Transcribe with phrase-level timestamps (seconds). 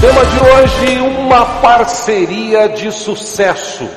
[0.00, 3.88] Tema de hoje, uma parceria de sucesso.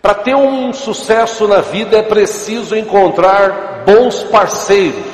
[0.00, 5.04] Para ter um sucesso na vida é preciso encontrar bons parceiros.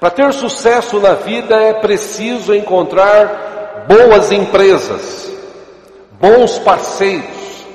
[0.00, 5.30] Para ter sucesso na vida é preciso encontrar boas empresas,
[6.18, 7.66] bons parceiros.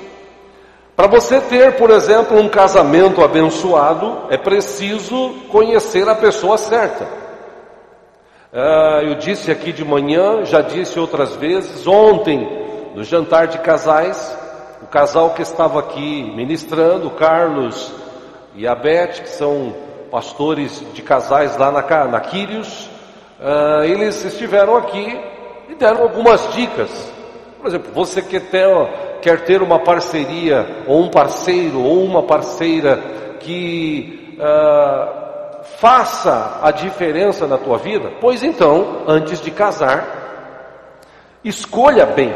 [0.96, 7.25] Para você ter, por exemplo, um casamento abençoado, é preciso conhecer a pessoa certa.
[8.58, 12.48] Ah, eu disse aqui de manhã, já disse outras vezes, ontem,
[12.94, 14.34] no jantar de casais,
[14.82, 17.92] o casal que estava aqui ministrando, Carlos
[18.54, 19.74] e a Beth, que são
[20.10, 22.88] pastores de casais lá na, na Quírios,
[23.38, 25.20] uh, eles estiveram aqui
[25.68, 27.12] e deram algumas dicas.
[27.58, 28.66] Por exemplo, você quer ter,
[29.20, 33.02] quer ter uma parceria, ou um parceiro, ou uma parceira
[33.38, 35.25] que uh,
[35.78, 38.12] faça a diferença na tua vida?
[38.20, 40.60] Pois então, antes de casar,
[41.44, 42.34] escolha bem.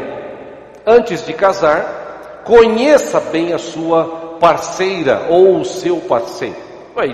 [0.85, 6.55] Antes de casar, conheça bem a sua parceira ou o seu parceiro.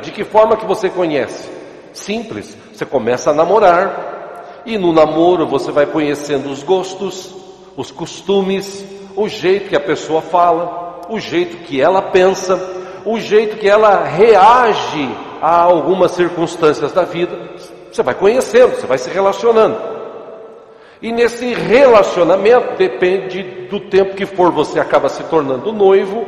[0.02, 1.50] De que forma que você conhece?
[1.94, 2.58] Simples.
[2.74, 7.34] Você começa a namorar e no namoro você vai conhecendo os gostos,
[7.76, 12.60] os costumes, o jeito que a pessoa fala, o jeito que ela pensa,
[13.06, 17.38] o jeito que ela reage a algumas circunstâncias da vida,
[17.92, 19.78] você vai conhecendo, você vai se relacionando.
[21.02, 26.26] E nesse relacionamento, depende do tempo que for, você acaba se tornando noivo,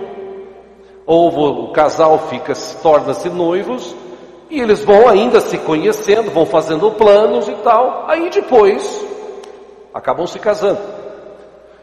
[1.05, 3.95] ou o casal fica, torna-se noivos,
[4.49, 9.05] e eles vão ainda se conhecendo, vão fazendo planos e tal, aí depois
[9.93, 10.79] acabam se casando.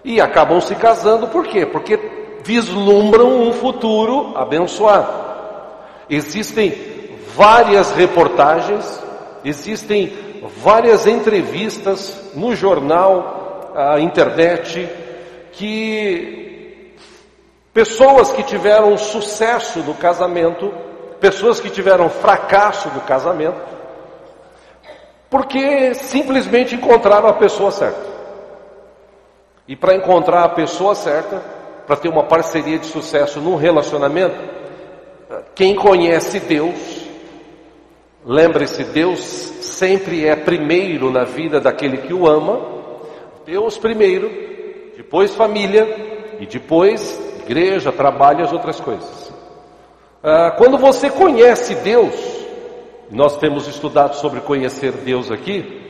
[0.04, 1.66] E acabam se casando por quê?
[1.66, 1.98] Porque
[2.44, 5.12] vislumbram um futuro abençoado.
[6.08, 6.95] Existem
[7.36, 9.02] várias reportagens,
[9.44, 14.88] existem várias entrevistas no jornal, a internet,
[15.52, 16.94] que
[17.74, 20.72] pessoas que tiveram sucesso no casamento,
[21.20, 23.60] pessoas que tiveram fracasso no casamento,
[25.28, 28.16] porque simplesmente encontraram a pessoa certa.
[29.68, 31.42] E para encontrar a pessoa certa,
[31.86, 34.36] para ter uma parceria de sucesso num relacionamento,
[35.54, 36.95] quem conhece Deus
[38.26, 42.60] Lembre-se, Deus sempre é primeiro na vida daquele que o ama.
[43.44, 44.28] Deus primeiro,
[44.96, 49.32] depois família e depois igreja, trabalho e as outras coisas.
[50.24, 52.14] Ah, quando você conhece Deus,
[53.12, 55.80] nós temos estudado sobre conhecer Deus aqui,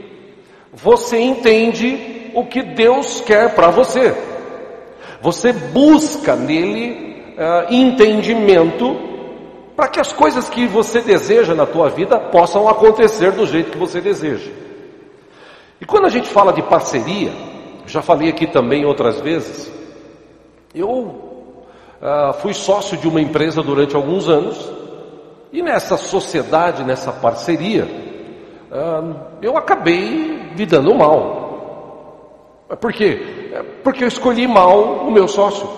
[0.70, 4.14] você entende o que Deus quer para você.
[5.22, 9.15] Você busca nele ah, entendimento
[9.76, 13.78] para que as coisas que você deseja na tua vida possam acontecer do jeito que
[13.78, 14.50] você deseja.
[15.78, 17.30] E quando a gente fala de parceria,
[17.86, 19.70] já falei aqui também outras vezes,
[20.74, 21.26] eu
[22.00, 24.72] ah, fui sócio de uma empresa durante alguns anos
[25.52, 27.86] e nessa sociedade, nessa parceria,
[28.72, 29.02] ah,
[29.42, 31.44] eu acabei me dando mal.
[32.80, 33.50] Por quê?
[33.52, 35.68] É porque eu escolhi mal o meu sócio.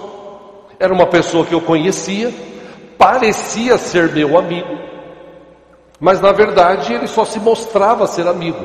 [0.79, 2.33] Era uma pessoa que eu conhecia,
[2.99, 4.77] parecia ser meu amigo,
[6.01, 8.65] mas na verdade ele só se mostrava ser amigo.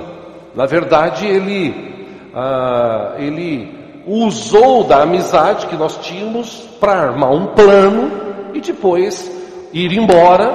[0.55, 8.11] Na verdade ele, ah, ele usou da amizade que nós tínhamos para armar um plano
[8.53, 9.31] e depois
[9.71, 10.49] ir embora,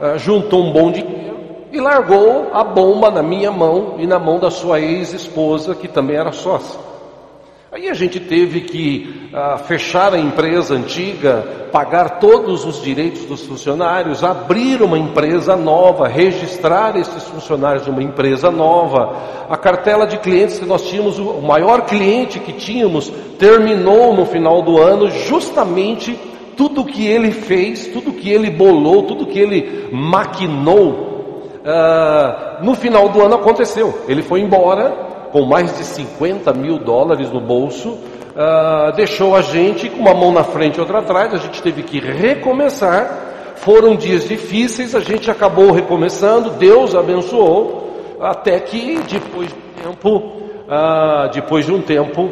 [0.00, 1.36] ah, juntou um bom dinheiro
[1.72, 6.16] e largou a bomba na minha mão e na mão da sua ex-esposa, que também
[6.16, 6.78] era sócia.
[7.76, 13.44] Aí a gente teve que ah, fechar a empresa antiga, pagar todos os direitos dos
[13.44, 19.14] funcionários, abrir uma empresa nova, registrar esses funcionários numa empresa nova.
[19.50, 24.62] A cartela de clientes que nós tínhamos, o maior cliente que tínhamos, terminou no final
[24.62, 26.18] do ano justamente
[26.56, 31.60] tudo que ele fez, tudo que ele bolou, tudo que ele maquinou.
[31.62, 34.02] Ah, no final do ano aconteceu.
[34.08, 39.88] Ele foi embora com mais de 50 mil dólares no bolso, uh, deixou a gente
[39.88, 43.54] com uma mão na frente e outra atrás, a gente teve que recomeçar.
[43.56, 50.16] Foram dias difíceis, a gente acabou recomeçando, Deus abençoou, até que depois de um tempo,
[50.16, 52.30] uh, depois de um tempo,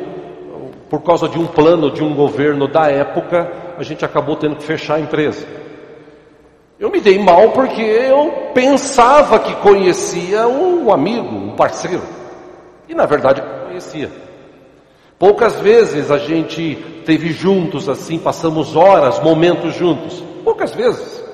[0.90, 4.64] por causa de um plano de um governo da época, a gente acabou tendo que
[4.64, 5.46] fechar a empresa.
[6.78, 12.02] Eu me dei mal porque eu pensava que conhecia um amigo, um parceiro.
[12.94, 14.08] E na verdade conhecia.
[15.18, 20.22] Poucas vezes a gente teve juntos assim, passamos horas, momentos juntos.
[20.44, 21.24] Poucas vezes.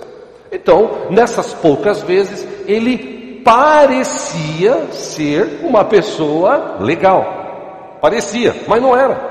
[0.51, 7.99] Então, nessas poucas vezes, ele parecia ser uma pessoa legal.
[8.01, 9.29] Parecia, mas não era.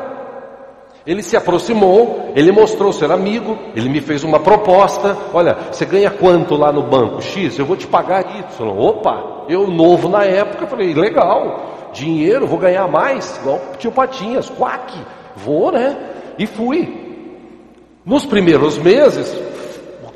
[1.05, 5.17] Ele se aproximou, ele mostrou ser amigo, ele me fez uma proposta.
[5.33, 7.21] Olha, você ganha quanto lá no banco?
[7.21, 8.67] X, eu vou te pagar Y.
[8.67, 14.93] Opa, eu novo na época, falei, legal, dinheiro, vou ganhar mais, igual tio Patinhas, quack,
[15.35, 15.97] vou, né?
[16.37, 17.07] E fui.
[18.05, 19.35] Nos primeiros meses,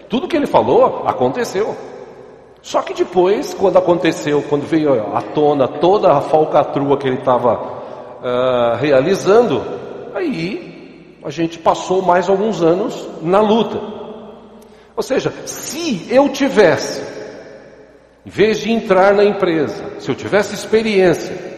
[0.10, 1.76] tudo que ele falou aconteceu.
[2.62, 7.56] Só que depois, quando aconteceu, quando veio à tona toda a falcatrua que ele estava
[7.56, 9.62] uh, realizando,
[10.16, 13.80] aí a gente passou mais alguns anos na luta.
[14.96, 17.02] Ou seja, se eu tivesse,
[18.26, 21.53] em vez de entrar na empresa, se eu tivesse experiência,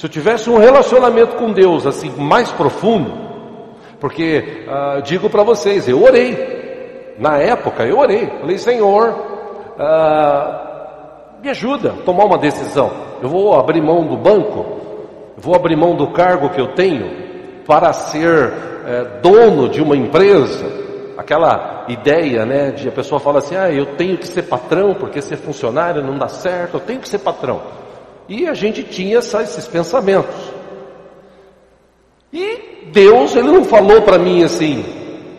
[0.00, 3.12] se eu tivesse um relacionamento com Deus assim mais profundo,
[4.00, 9.14] porque uh, digo para vocês, eu orei, na época eu orei, falei, Senhor,
[9.78, 12.90] ah, me ajuda a tomar uma decisão.
[13.22, 14.80] Eu vou abrir mão do banco,
[15.36, 18.54] vou abrir mão do cargo que eu tenho para ser
[18.86, 20.64] é, dono de uma empresa.
[21.18, 25.20] Aquela ideia, né, de a pessoa fala assim: ah, eu tenho que ser patrão porque
[25.20, 27.60] ser funcionário não dá certo, eu tenho que ser patrão.
[28.28, 30.34] E a gente tinha essa, esses pensamentos.
[32.32, 34.84] E Deus, Ele não falou para mim assim,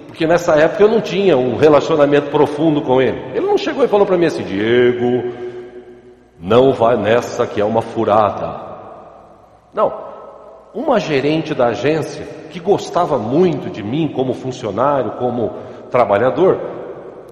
[0.07, 3.19] porque nessa época eu não tinha um relacionamento profundo com ele.
[3.33, 5.33] Ele não chegou e falou para mim assim: Diego,
[6.39, 8.72] não vai nessa que é uma furada.
[9.74, 10.12] Não.
[10.74, 15.54] Uma gerente da agência que gostava muito de mim como funcionário, como
[15.89, 16.60] trabalhador,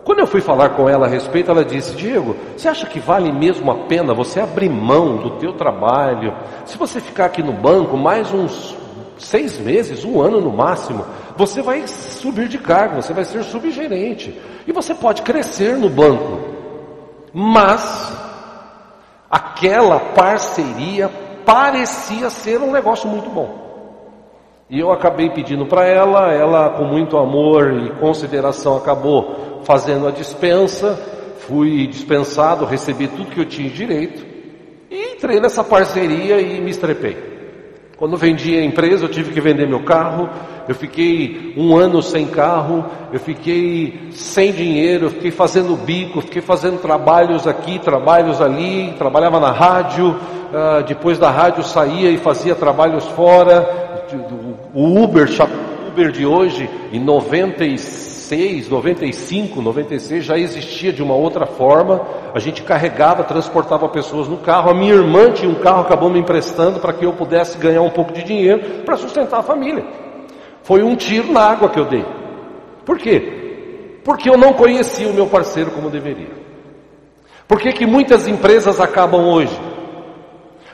[0.09, 3.31] quando eu fui falar com ela a respeito, ela disse: Diego, você acha que vale
[3.31, 6.35] mesmo a pena você abrir mão do teu trabalho?
[6.65, 8.75] Se você ficar aqui no banco mais uns
[9.19, 11.05] seis meses, um ano no máximo,
[11.37, 14.35] você vai subir de cargo, você vai ser subgerente.
[14.65, 16.39] E você pode crescer no banco.
[17.31, 18.11] Mas
[19.29, 21.07] aquela parceria
[21.45, 23.69] parecia ser um negócio muito bom.
[24.71, 30.11] E eu acabei pedindo para ela, ela com muito amor e consideração acabou fazendo a
[30.11, 30.99] dispensa,
[31.47, 34.25] fui dispensado, recebi tudo que eu tinha direito
[34.89, 37.29] e entrei nessa parceria e me estrepei.
[37.99, 40.29] Quando vendi a empresa, eu tive que vender meu carro.
[40.69, 42.85] Eu fiquei um ano sem carro.
[43.11, 45.07] Eu fiquei sem dinheiro.
[45.07, 46.21] Eu fiquei fazendo bico.
[46.21, 48.93] Fiquei fazendo trabalhos aqui, trabalhos ali.
[48.97, 50.11] Trabalhava na rádio.
[50.11, 54.07] Uh, depois da rádio saía e fazia trabalhos fora.
[54.73, 55.27] O Uber,
[55.89, 62.05] Uber de hoje, em 96 96, 95, 96 já existia de uma outra forma.
[62.33, 64.69] A gente carregava, transportava pessoas no carro.
[64.69, 67.89] A minha irmã tinha um carro, acabou me emprestando para que eu pudesse ganhar um
[67.89, 69.83] pouco de dinheiro para sustentar a família.
[70.61, 72.05] Foi um tiro na água que eu dei.
[72.85, 73.99] Por quê?
[74.03, 76.37] Porque eu não conhecia o meu parceiro como deveria.
[77.47, 79.59] Por que, que muitas empresas acabam hoje?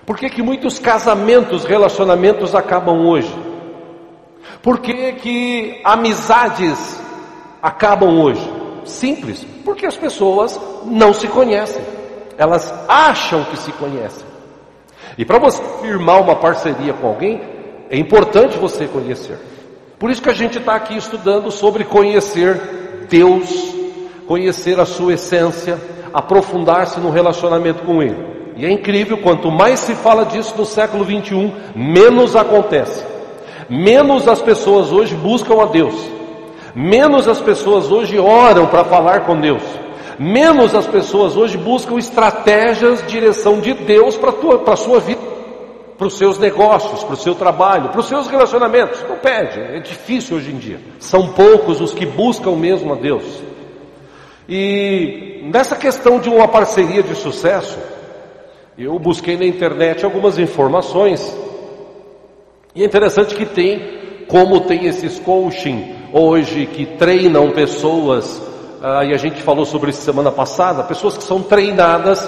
[0.05, 3.33] Por que, que muitos casamentos, relacionamentos acabam hoje?
[4.61, 7.04] Por que, que amizades
[7.65, 8.47] acabam hoje?
[8.85, 11.81] Simples, porque as pessoas não se conhecem.
[12.37, 14.23] Elas acham que se conhecem.
[15.17, 17.41] E para você firmar uma parceria com alguém,
[17.89, 19.39] é importante você conhecer.
[19.97, 23.73] Por isso que a gente está aqui estudando sobre conhecer Deus,
[24.27, 25.79] conhecer a sua essência,
[26.13, 28.53] aprofundar-se no relacionamento com Ele.
[28.57, 33.03] E é incrível, quanto mais se fala disso no século 21, menos acontece.
[33.67, 35.95] Menos as pessoas hoje buscam a Deus
[36.75, 39.63] menos as pessoas hoje oram para falar com Deus,
[40.19, 44.33] menos as pessoas hoje buscam estratégias, direção de Deus para
[44.73, 45.21] a sua vida,
[45.97, 49.03] para os seus negócios, para o seu trabalho, para os seus relacionamentos.
[49.07, 50.79] Não pede, é difícil hoje em dia.
[50.99, 53.23] São poucos os que buscam mesmo a Deus.
[54.47, 57.79] E nessa questão de uma parceria de sucesso,
[58.77, 61.35] eu busquei na internet algumas informações.
[62.75, 68.41] E é interessante que tem, como tem esses coaching hoje que treinam pessoas,
[68.81, 72.27] ah, e a gente falou sobre isso semana passada, pessoas que são treinadas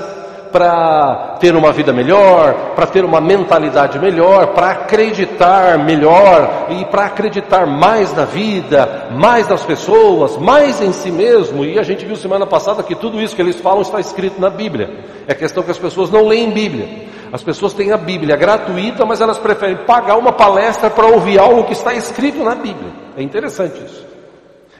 [0.51, 7.05] para ter uma vida melhor, para ter uma mentalidade melhor, para acreditar melhor e para
[7.05, 11.63] acreditar mais na vida, mais nas pessoas, mais em si mesmo.
[11.65, 14.49] E a gente viu semana passada que tudo isso que eles falam está escrito na
[14.49, 14.89] Bíblia.
[15.27, 17.07] É questão que as pessoas não leem Bíblia.
[17.31, 21.65] As pessoas têm a Bíblia gratuita, mas elas preferem pagar uma palestra para ouvir algo
[21.65, 22.91] que está escrito na Bíblia.
[23.17, 24.05] É interessante isso.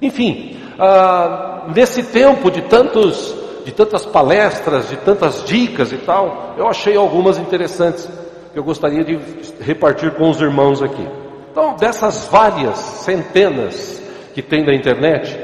[0.02, 3.36] Enfim, ah, nesse tempo de tantos,
[3.66, 8.08] de tantas palestras, de tantas dicas e tal, eu achei algumas interessantes
[8.54, 9.20] que eu gostaria de
[9.60, 11.08] repartir com os irmãos aqui.
[11.52, 14.02] Então, dessas várias centenas
[14.34, 15.38] que tem na internet,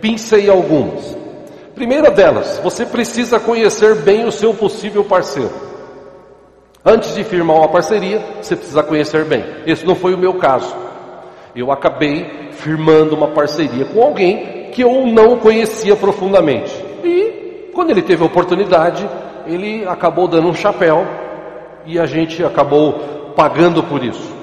[0.00, 1.16] pincei algumas.
[1.74, 5.69] Primeira delas, você precisa conhecer bem o seu possível parceiro.
[6.84, 9.44] Antes de firmar uma parceria, você precisa conhecer bem.
[9.66, 10.74] Esse não foi o meu caso.
[11.54, 16.72] Eu acabei firmando uma parceria com alguém que eu não conhecia profundamente.
[17.04, 19.06] E quando ele teve a oportunidade,
[19.46, 21.06] ele acabou dando um chapéu
[21.84, 24.34] e a gente acabou pagando por isso.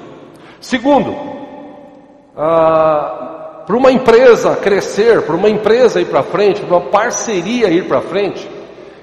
[0.59, 1.15] Segundo,
[2.35, 7.87] ah, para uma empresa crescer, para uma empresa ir para frente, para uma parceria ir
[7.87, 8.47] para frente,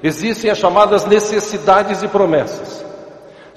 [0.02, 2.83] existem as chamadas necessidades e promessas.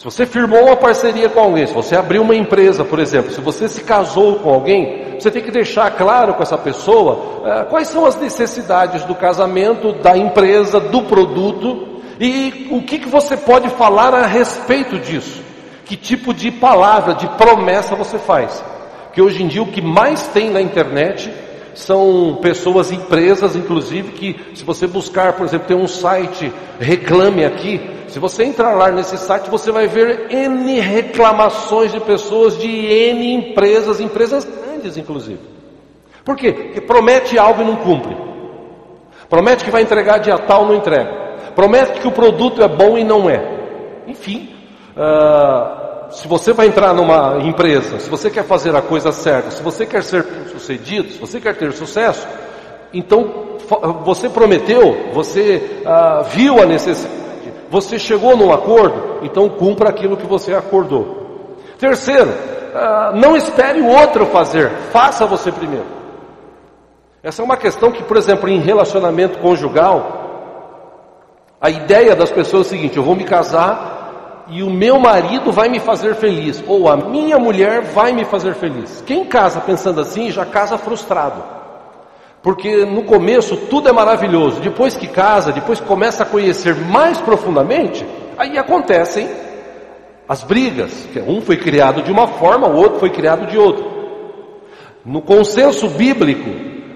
[0.08, 3.68] Você firmou uma parceria com alguém, se você abriu uma empresa, por exemplo, se você
[3.68, 8.06] se casou com alguém, você tem que deixar claro com essa pessoa eh, quais são
[8.06, 14.14] as necessidades do casamento, da empresa, do produto e o que, que você pode falar
[14.14, 15.44] a respeito disso.
[15.84, 18.64] Que tipo de palavra, de promessa você faz.
[19.12, 21.30] Que hoje em dia o que mais tem na internet
[21.78, 27.80] são pessoas, empresas, inclusive, que se você buscar, por exemplo, tem um site, reclame aqui,
[28.08, 33.34] se você entrar lá nesse site, você vai ver N reclamações de pessoas de N
[33.34, 35.40] empresas, empresas grandes inclusive.
[36.26, 36.52] Por quê?
[36.52, 38.18] Porque promete algo e não cumpre.
[39.30, 41.12] Promete que vai entregar dia tal, não entrega.
[41.56, 43.40] Promete que o produto é bom e não é.
[44.08, 44.50] Enfim,
[44.96, 49.62] uh, se você vai entrar numa empresa, se você quer fazer a coisa certa, se
[49.62, 52.28] você quer ser sucedido, se você quer ter sucesso,
[52.94, 53.58] então
[54.06, 57.28] você prometeu, você uh, viu a necessidade
[57.70, 61.58] você chegou num acordo, então cumpra aquilo que você acordou.
[61.78, 62.34] Terceiro,
[62.74, 65.86] ah, não espere o outro fazer, faça você primeiro.
[67.22, 70.16] Essa é uma questão que, por exemplo, em relacionamento conjugal,
[71.60, 73.97] a ideia das pessoas é o seguinte: eu vou me casar
[74.50, 78.54] e o meu marido vai me fazer feliz, ou a minha mulher vai me fazer
[78.56, 79.04] feliz.
[79.06, 81.44] Quem casa pensando assim já casa frustrado.
[82.42, 87.18] Porque no começo tudo é maravilhoso, depois que casa, depois que começa a conhecer mais
[87.18, 88.06] profundamente,
[88.38, 89.28] aí acontecem
[90.30, 93.86] as brigas, que um foi criado de uma forma, o outro foi criado de outra.
[95.06, 96.50] No consenso bíblico,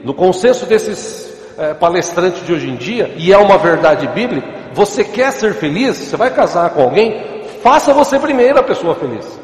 [0.03, 5.03] no consenso desses é, palestrantes de hoje em dia, e é uma verdade bíblica, você
[5.03, 9.39] quer ser feliz, você vai casar com alguém, faça você primeiro a pessoa feliz.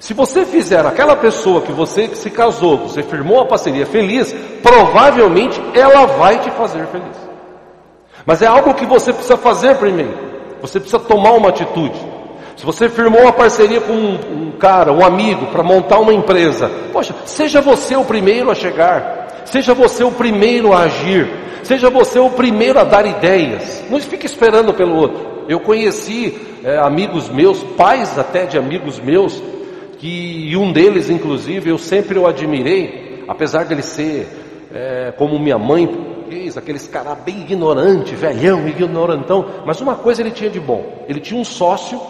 [0.00, 5.60] Se você fizer aquela pessoa que você se casou, você firmou a parceria feliz, provavelmente
[5.74, 7.16] ela vai te fazer feliz.
[8.24, 10.16] Mas é algo que você precisa fazer primeiro.
[10.62, 11.98] Você precisa tomar uma atitude.
[12.56, 16.70] Se você firmou uma parceria com um, um cara, um amigo, para montar uma empresa,
[16.92, 21.28] poxa, seja você o primeiro a chegar, seja você o primeiro a agir,
[21.62, 23.82] seja você o primeiro a dar ideias.
[23.88, 25.29] Não fique esperando pelo outro.
[25.50, 29.42] Eu conheci é, amigos meus, pais até de amigos meus,
[29.98, 34.28] que um deles, inclusive, eu sempre o admirei, apesar dele ser
[34.72, 36.06] é, como minha mãe
[36.56, 41.40] aqueles cara bem ignorante, velhão, ignorantão, mas uma coisa ele tinha de bom, ele tinha
[41.40, 42.00] um sócio,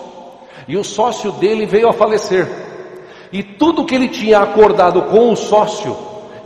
[0.68, 2.46] e o sócio dele veio a falecer,
[3.32, 5.96] e tudo que ele tinha acordado com o sócio,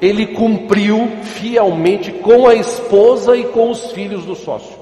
[0.01, 4.74] ele cumpriu fielmente com a esposa e com os filhos do sócio.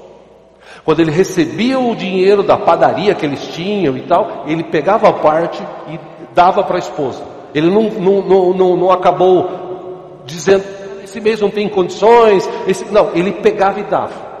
[0.83, 5.13] Quando ele recebia o dinheiro da padaria que eles tinham e tal, ele pegava a
[5.13, 5.99] parte e
[6.33, 7.23] dava para a esposa.
[7.53, 10.63] Ele não, não, não, não, acabou dizendo,
[11.03, 12.85] esse mês não tem condições, esse...
[12.91, 14.33] não, ele pegava e dava.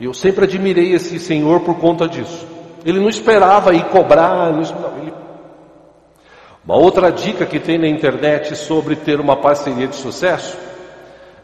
[0.00, 2.46] Eu sempre admirei esse senhor por conta disso.
[2.84, 4.62] Ele não esperava ir cobrar, não,
[5.02, 5.12] ele...
[6.64, 10.56] Uma outra dica que tem na internet sobre ter uma parceria de sucesso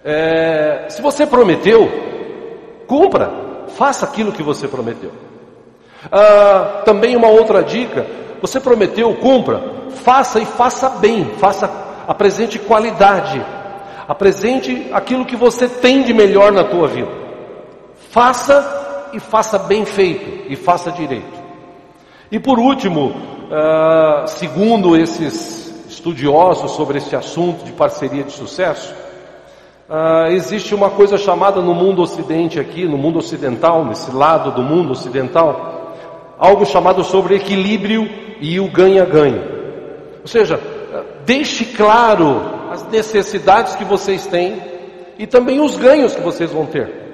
[0.08, 1.90] é, se você prometeu,
[2.86, 3.28] cumpra,
[3.68, 5.12] faça aquilo que você prometeu.
[6.11, 8.06] Ah, também uma outra dica
[8.40, 9.76] você prometeu, cumpra.
[9.90, 11.70] Faça e faça bem, faça,
[12.06, 13.44] apresente qualidade.
[14.06, 17.11] Apresente aquilo que você tem de melhor na tua vida.
[18.11, 21.37] Faça e faça bem feito e faça direito.
[22.30, 28.94] E por último, uh, segundo esses estudiosos sobre esse assunto de parceria de sucesso,
[29.88, 34.62] uh, existe uma coisa chamada no mundo ocidente aqui, no mundo ocidental, nesse lado do
[34.62, 35.96] mundo ocidental,
[36.38, 38.08] algo chamado sobre equilíbrio
[38.40, 39.42] e o ganha-ganha.
[40.22, 40.60] Ou seja,
[41.24, 44.60] deixe claro as necessidades que vocês têm
[45.18, 47.06] e também os ganhos que vocês vão ter.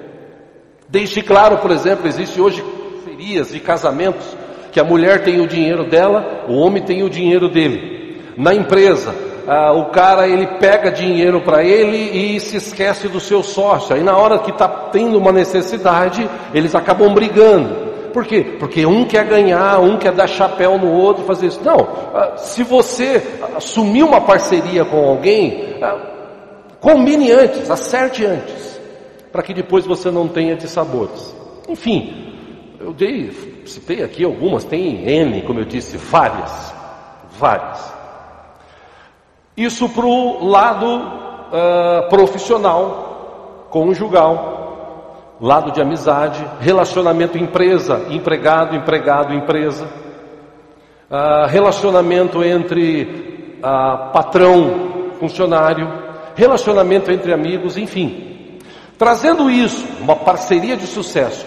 [0.89, 2.63] Deixe claro, por exemplo, existe hoje
[3.05, 4.25] ferias de casamentos
[4.71, 8.21] que a mulher tem o dinheiro dela, o homem tem o dinheiro dele.
[8.35, 9.13] Na empresa,
[9.47, 13.95] ah, o cara ele pega dinheiro para ele e se esquece do seu sócio.
[13.95, 17.93] Aí na hora que está tendo uma necessidade, eles acabam brigando.
[18.13, 18.55] Por quê?
[18.59, 21.61] Porque um quer ganhar, um quer dar chapéu no outro, fazer isso.
[21.63, 23.21] Não, ah, se você
[23.55, 25.97] assumir uma parceria com alguém, ah,
[26.79, 28.73] combine antes, acerte antes.
[29.31, 31.35] para que depois você não tenha dissabores.
[31.67, 32.35] Enfim,
[32.79, 33.31] eu dei,
[33.65, 36.71] citei aqui algumas, tem N, como eu disse, várias,
[37.39, 38.02] várias.
[39.55, 49.85] Isso para o lado uh, profissional, conjugal, lado de amizade, relacionamento empresa, empregado, empregado, empresa,
[49.85, 55.87] uh, relacionamento entre uh, patrão, funcionário,
[56.35, 58.59] relacionamento entre amigos, enfim.
[58.97, 61.45] Trazendo isso, uma parceria de sucesso,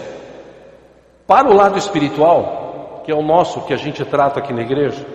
[1.25, 5.05] para o lado espiritual, que é o nosso, que a gente trata aqui na igreja,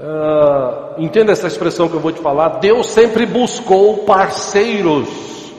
[0.00, 2.60] uh, entenda essa expressão que eu vou te falar.
[2.60, 5.52] Deus sempre buscou parceiros,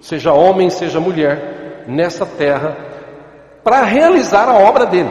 [0.00, 2.76] seja homem, seja mulher, nessa terra,
[3.62, 5.10] para realizar a obra dele.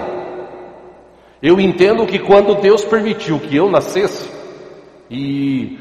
[1.41, 4.29] Eu entendo que quando Deus permitiu que eu nascesse,
[5.09, 5.77] e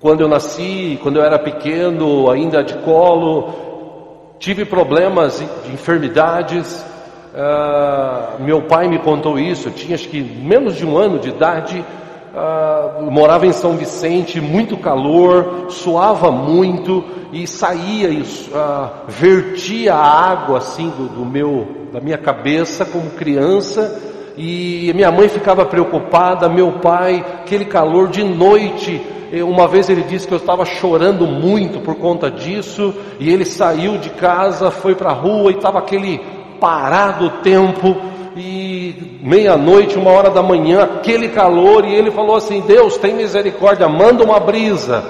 [0.00, 6.84] quando eu nasci, quando eu era pequeno, ainda de colo, tive problemas de enfermidades.
[7.32, 9.68] Uh, meu pai me contou isso.
[9.68, 11.84] Eu tinha acho que menos de um ano de idade.
[12.32, 20.30] Uh, morava em São Vicente, muito calor, suava muito e saía e uh, vertia a
[20.30, 24.00] água assim do, do meu, da minha cabeça como criança
[24.36, 29.02] e minha mãe ficava preocupada, meu pai, aquele calor de noite,
[29.46, 33.98] uma vez ele disse que eu estava chorando muito por conta disso, e ele saiu
[33.98, 36.20] de casa, foi para a rua e estava aquele
[36.60, 37.96] parado tempo,
[38.36, 43.88] e meia-noite, uma hora da manhã, aquele calor, e ele falou assim: Deus tem misericórdia,
[43.88, 45.02] manda uma brisa.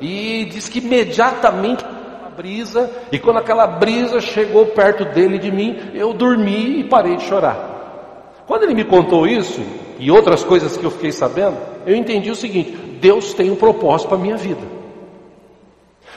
[0.00, 5.76] E diz que imediatamente a brisa, e quando aquela brisa chegou perto dele de mim,
[5.94, 8.42] eu dormi e parei de chorar.
[8.46, 9.60] Quando ele me contou isso,
[9.98, 14.08] e outras coisas que eu fiquei sabendo, eu entendi o seguinte: Deus tem um propósito
[14.08, 14.78] para a minha vida.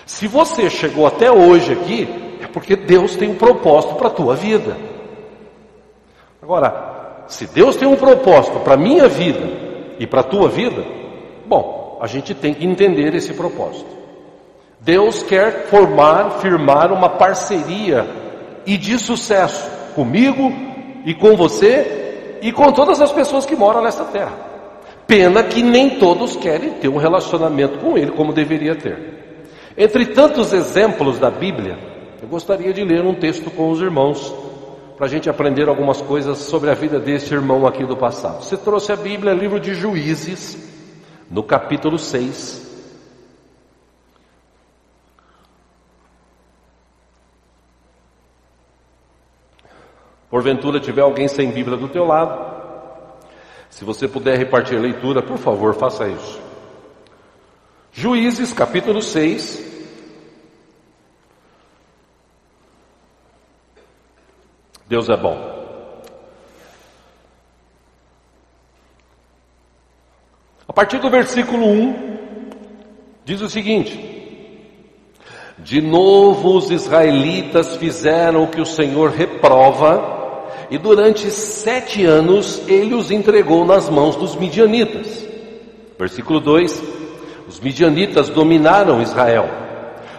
[0.05, 2.07] Se você chegou até hoje aqui,
[2.53, 4.77] porque Deus tem um propósito para a tua vida.
[6.41, 9.47] Agora, se Deus tem um propósito para a minha vida
[9.99, 10.83] e para a tua vida,
[11.45, 13.89] bom, a gente tem que entender esse propósito.
[14.79, 18.07] Deus quer formar, firmar uma parceria
[18.65, 20.51] e de sucesso comigo
[21.05, 24.33] e com você e com todas as pessoas que moram nessa terra.
[25.05, 28.97] Pena que nem todos querem ter um relacionamento com Ele como deveria ter.
[29.77, 31.90] Entre tantos exemplos da Bíblia,
[32.21, 34.33] eu gostaria de ler um texto com os irmãos,
[34.95, 38.43] para a gente aprender algumas coisas sobre a vida deste irmão aqui do passado.
[38.43, 40.55] Você trouxe a Bíblia, livro de Juízes,
[41.29, 42.69] no capítulo 6.
[50.29, 52.51] Porventura tiver alguém sem Bíblia do teu lado,
[53.71, 56.39] se você puder repartir a leitura, por favor, faça isso.
[57.91, 59.70] Juízes, capítulo 6.
[64.91, 65.39] Deus é bom.
[70.67, 72.17] A partir do versículo 1,
[73.23, 73.97] diz o seguinte:
[75.59, 82.93] De novo os israelitas fizeram o que o Senhor reprova, e durante sete anos ele
[82.93, 85.25] os entregou nas mãos dos midianitas.
[85.97, 86.83] Versículo 2:
[87.47, 89.60] Os midianitas dominaram Israel.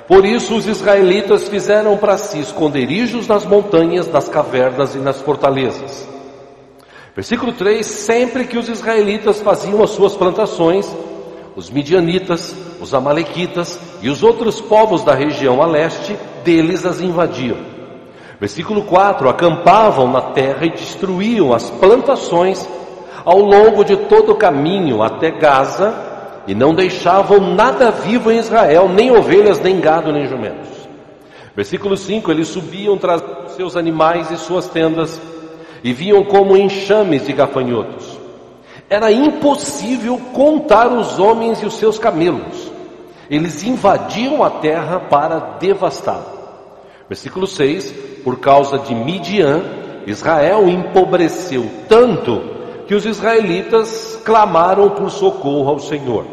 [0.06, 6.08] Por isso os israelitas fizeram para si esconderijos nas montanhas, nas cavernas e nas fortalezas.
[7.14, 10.90] Versículo 3: Sempre que os israelitas faziam as suas plantações,
[11.54, 17.58] os midianitas, os amalequitas e os outros povos da região a leste deles as invadiam.
[18.40, 22.68] Versículo 4: Acampavam na terra e destruíam as plantações
[23.24, 26.11] ao longo de todo o caminho até Gaza
[26.46, 30.68] e não deixavam nada vivo em Israel, nem ovelhas, nem gado, nem jumentos.
[31.54, 35.20] Versículo 5: Eles subiam trazendo seus animais e suas tendas
[35.84, 38.18] e vinham como enxames de gafanhotos.
[38.88, 42.70] Era impossível contar os homens e os seus camelos.
[43.30, 46.32] Eles invadiam a terra para devastá-la.
[47.08, 49.62] Versículo 6: por causa de Midian,
[50.06, 56.24] Israel empobreceu tanto que os israelitas clamaram por socorro ao Senhor.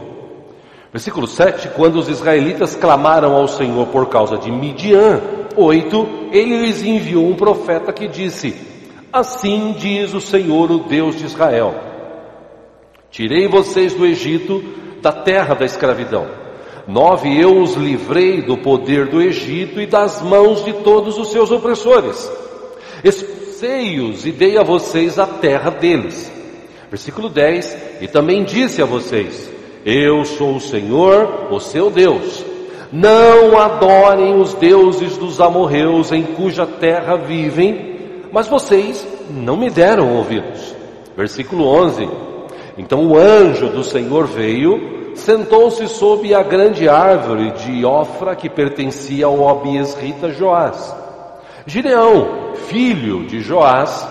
[0.91, 5.21] Versículo 7: Quando os israelitas clamaram ao Senhor por causa de Midian,
[5.55, 8.55] 8: Ele lhes enviou um profeta que disse:
[9.11, 11.75] Assim diz o Senhor, o Deus de Israel:
[13.11, 14.63] Tirei vocês do Egito,
[15.01, 16.27] da terra da escravidão.
[16.87, 21.51] Nove, eu os livrei do poder do Egito e das mãos de todos os seus
[21.51, 22.31] opressores.
[23.03, 26.38] Expulsei-os e dei a vocês a terra deles.
[26.89, 29.49] Versículo 10: E também disse a vocês:
[29.85, 32.45] Eu sou o Senhor, o seu Deus.
[32.91, 40.15] Não adorem os deuses dos amorreus em cuja terra vivem, mas vocês não me deram
[40.15, 40.75] ouvidos.
[41.15, 42.09] Versículo 11.
[42.77, 49.27] Então o anjo do Senhor veio, sentou-se sob a grande árvore de Ofra que pertencia
[49.27, 50.95] ao Obiesrita Joás.
[51.67, 54.07] Gideão, filho de Joás,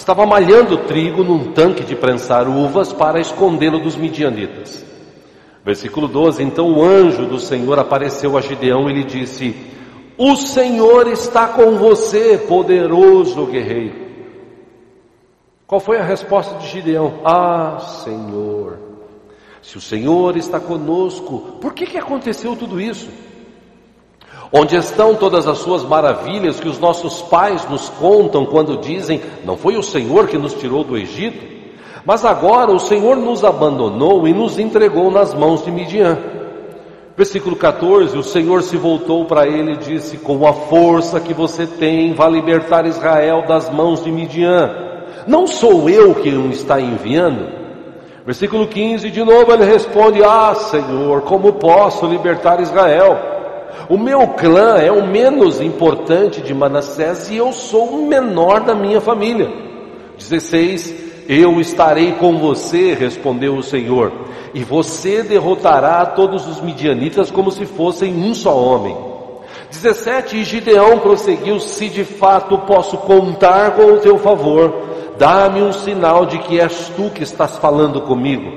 [0.00, 4.84] estava malhando trigo num tanque de prensar uvas para escondê-lo dos midianitas.
[5.62, 9.54] Versículo 12: Então o anjo do Senhor apareceu a Gideão e lhe disse:
[10.16, 14.08] O Senhor está com você, poderoso guerreiro.
[15.66, 17.20] Qual foi a resposta de Gideão?
[17.22, 18.78] Ah, Senhor,
[19.60, 23.10] se o Senhor está conosco, por que, que aconteceu tudo isso?
[24.52, 29.56] Onde estão todas as suas maravilhas que os nossos pais nos contam quando dizem: Não
[29.56, 31.60] foi o Senhor que nos tirou do Egito?
[32.04, 36.18] Mas agora o Senhor nos abandonou e nos entregou nas mãos de Midian.
[37.16, 41.64] Versículo 14: O Senhor se voltou para ele e disse: Com a força que você
[41.64, 44.68] tem, vai libertar Israel das mãos de Midian.
[45.28, 47.46] Não sou eu quem o está enviando?
[48.26, 53.39] Versículo 15: De novo ele responde: Ah, Senhor, como posso libertar Israel?
[53.88, 58.74] O meu clã é o menos importante de Manassés e eu sou o menor da
[58.74, 59.50] minha família.
[60.18, 64.12] 16: eu estarei com você, respondeu o Senhor,
[64.52, 68.96] e você derrotará todos os midianitas como se fossem um só homem.
[69.70, 74.74] 17 E Gideão prosseguiu: Se de fato posso contar com o teu favor,
[75.18, 78.50] dá-me um sinal de que és tu que estás falando comigo.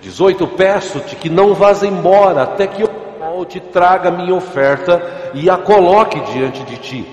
[0.00, 2.88] 18 Peço-te que não vás embora até que eu
[3.34, 7.06] volte, traga minha oferta e a coloque diante de ti.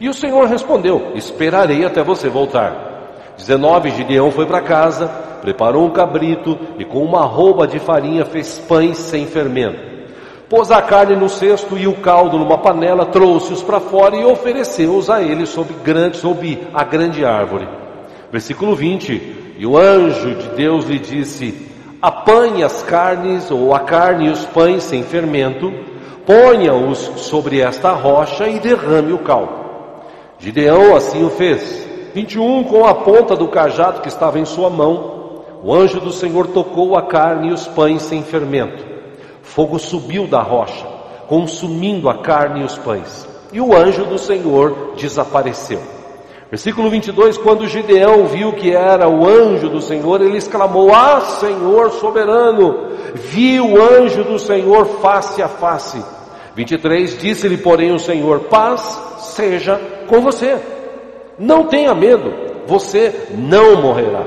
[0.00, 3.34] E o Senhor respondeu: Esperarei até você voltar.
[3.36, 5.06] 19, Gideão foi para casa,
[5.42, 9.90] preparou um cabrito e com uma roupa de farinha fez pães sem fermento.
[10.48, 15.08] Pôs a carne no cesto e o caldo numa panela, trouxe-os para fora e ofereceu-os
[15.08, 17.68] a ele sob, grande, sob a grande árvore.
[18.32, 21.69] Versículo 20: E o anjo de Deus lhe disse:
[22.02, 25.70] Apanhe as carnes, ou a carne e os pães sem fermento,
[26.24, 29.52] ponha-os sobre esta rocha e derrame o caldo.
[30.38, 31.86] Gideão assim o fez.
[32.14, 36.46] 21, com a ponta do cajado que estava em sua mão, o anjo do Senhor
[36.46, 38.82] tocou a carne e os pães sem fermento.
[39.42, 40.86] Fogo subiu da rocha,
[41.28, 43.28] consumindo a carne e os pães.
[43.52, 45.99] E o anjo do Senhor desapareceu.
[46.50, 51.92] Versículo 22: Quando Gideão viu que era o anjo do Senhor, ele exclamou: Ah, Senhor
[51.92, 52.90] soberano!
[53.14, 56.02] Vi o anjo do Senhor face a face.
[56.56, 60.58] 23: Disse-lhe, porém, o Senhor: Paz seja com você.
[61.38, 62.32] Não tenha medo,
[62.66, 64.26] você não morrerá.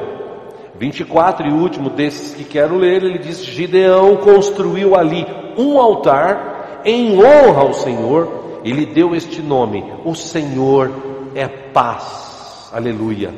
[0.79, 5.25] 24 e último desses que quero ler, ele diz: Gideão construiu ali
[5.57, 12.69] um altar em honra ao Senhor e lhe deu este nome: O Senhor é paz.
[12.73, 13.33] Aleluia.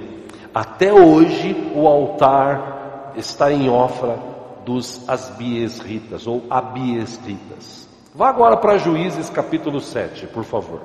[0.54, 4.18] Até hoje o altar está em Ofra
[4.66, 7.88] dos Asbiesritas ou Abiesritas.
[8.14, 10.82] Vá agora para Juízes capítulo 7, por favor.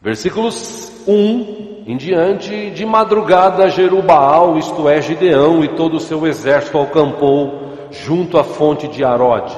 [0.00, 6.78] Versículos 1 em diante, de madrugada Jerubaal, isto é, Gideão e todo o seu exército
[6.78, 9.54] acampou junto à fonte de Arode.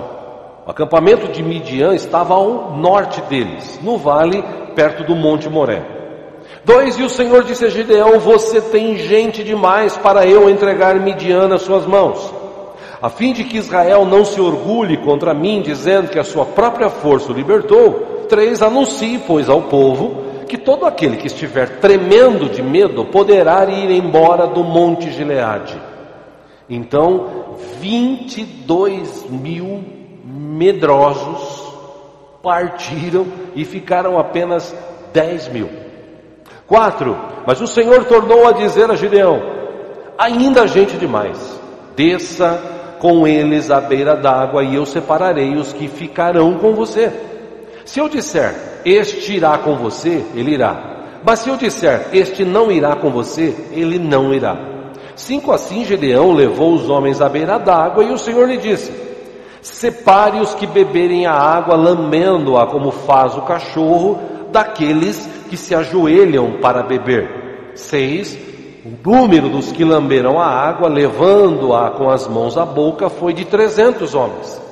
[0.66, 4.42] O acampamento de Midian estava ao norte deles, no vale,
[4.74, 5.80] perto do Monte Moré.
[6.64, 11.46] Dois, e o Senhor disse a Gideão: Você tem gente demais para eu entregar Midian
[11.46, 12.34] nas suas mãos,
[13.00, 16.90] a fim de que Israel não se orgulhe contra mim, dizendo que a sua própria
[16.90, 18.24] força o libertou.
[18.28, 23.90] Três, anuncie, pois, ao povo que todo aquele que estiver tremendo de medo poderá ir
[23.92, 25.80] embora do Monte Gileade.
[26.68, 30.05] Então, 22 mil
[30.56, 31.64] medrosos
[32.42, 34.74] partiram e ficaram apenas
[35.12, 35.68] 10 mil.
[36.66, 37.16] Quatro,
[37.46, 39.40] mas o Senhor tornou a dizer a Gideão:
[40.18, 41.38] ainda gente demais,
[41.94, 42.60] desça
[42.98, 47.12] com eles à beira d'água e eu separarei os que ficarão com você.
[47.84, 50.94] Se eu disser, este irá com você, ele irá.
[51.24, 54.56] Mas se eu disser, este não irá com você, ele não irá.
[55.14, 59.05] Cinco assim Gedeão levou os homens à beira d'água e o Senhor lhe disse:
[59.72, 64.18] Separe os que beberem a água, lamendo-a como faz o cachorro,
[64.52, 67.72] daqueles que se ajoelham para beber.
[67.74, 68.38] Seis,
[68.84, 73.44] o número dos que lamberam a água, levando-a com as mãos à boca, foi de
[73.44, 74.62] trezentos homens.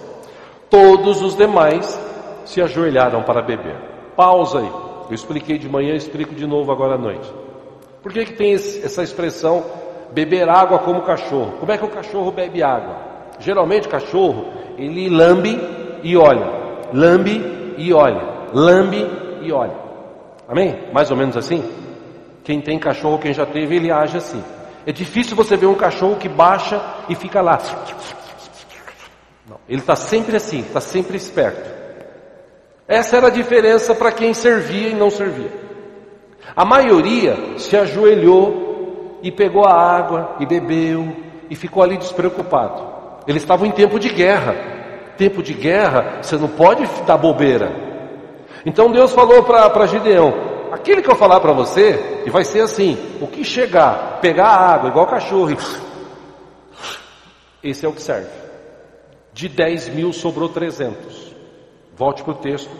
[0.70, 2.00] Todos os demais
[2.44, 3.76] se ajoelharam para beber.
[4.16, 4.70] Pausa aí.
[5.08, 7.30] Eu expliquei de manhã, explico de novo agora à noite.
[8.00, 9.64] Por que, que tem essa expressão
[10.12, 11.54] beber água como cachorro?
[11.58, 13.13] Como é que o cachorro bebe água?
[13.38, 15.60] Geralmente cachorro, ele lambe
[16.02, 16.46] e olha,
[16.92, 19.06] lambe e olha, lambe
[19.42, 19.74] e olha.
[20.48, 20.88] Amém?
[20.92, 21.62] Mais ou menos assim?
[22.42, 24.42] Quem tem cachorro, quem já teve, ele age assim.
[24.86, 27.58] É difícil você ver um cachorro que baixa e fica lá.
[29.48, 31.70] Não, ele está sempre assim, está sempre esperto.
[32.86, 35.50] Essa era a diferença para quem servia e não servia.
[36.54, 41.16] A maioria se ajoelhou e pegou a água e bebeu
[41.48, 42.93] e ficou ali despreocupado.
[43.26, 44.54] Eles estavam em tempo de guerra.
[45.16, 47.70] Tempo de guerra, você não pode dar bobeira.
[48.66, 50.34] Então Deus falou para Gideão:
[50.72, 54.74] aquele que eu falar para você, e vai ser assim: o que chegar, pegar a
[54.74, 55.56] água, igual cachorro, e...
[57.62, 58.28] esse é o que serve.
[59.32, 61.34] De 10 mil sobrou 300.
[61.96, 62.70] Volte para o texto.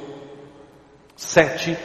[1.17, 1.77] Sete.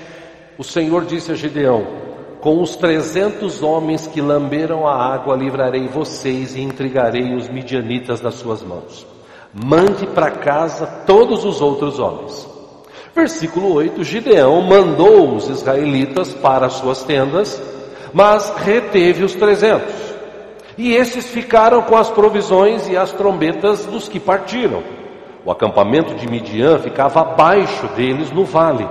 [0.57, 2.08] O Senhor disse a Gideão:
[2.41, 8.35] Com os trezentos homens que lamberam a água, livrarei vocês e entregarei os midianitas das
[8.35, 9.05] suas mãos.
[9.53, 12.47] Mande para casa todos os outros homens.
[13.13, 17.61] Versículo 8: Gideão mandou os israelitas para as suas tendas,
[18.13, 19.95] mas reteve os trezentos.
[20.77, 24.81] E esses ficaram com as provisões e as trombetas dos que partiram.
[25.43, 28.87] O acampamento de Midian ficava abaixo deles no vale.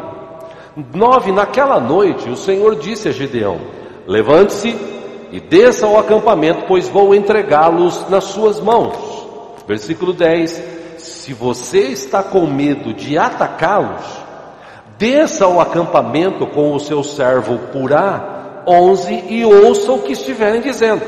[0.94, 3.58] Nove, naquela noite, o Senhor disse a Gideão:
[4.06, 4.76] Levante-se
[5.32, 8.96] e desça ao acampamento, pois vou entregá-los nas suas mãos.
[9.66, 10.62] Versículo 10:
[10.98, 14.06] Se você está com medo de atacá-los,
[14.96, 21.02] desça ao acampamento com o seu servo Purá, 11, e ouça o que estiverem dizendo.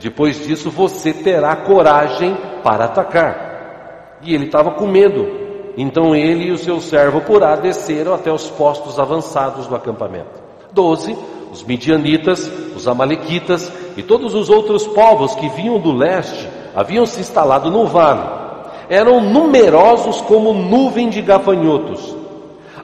[0.00, 4.18] Depois disso, você terá coragem para atacar.
[4.22, 5.47] E ele estava com medo,
[5.80, 10.42] então ele e o seu servo Purá desceram até os postos avançados do acampamento.
[10.72, 11.16] Doze,
[11.52, 17.20] os midianitas, os amalequitas e todos os outros povos que vinham do leste haviam se
[17.20, 18.28] instalado no vale.
[18.88, 22.12] Eram numerosos como nuvem de gafanhotos.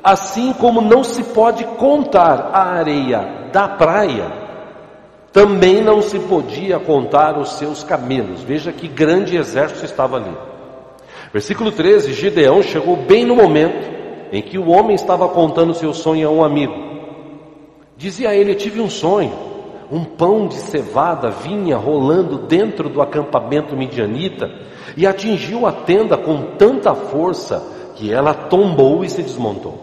[0.00, 4.30] Assim como não se pode contar a areia da praia,
[5.32, 8.40] também não se podia contar os seus camelos.
[8.44, 10.53] Veja que grande exército estava ali.
[11.34, 13.92] Versículo 13: Gideão chegou bem no momento
[14.30, 16.72] em que o homem estava contando seu sonho a um amigo.
[17.96, 19.32] Dizia a ele: Tive um sonho.
[19.90, 24.48] Um pão de cevada vinha rolando dentro do acampamento midianita
[24.96, 27.62] e atingiu a tenda com tanta força
[27.96, 29.74] que ela tombou e se desmontou.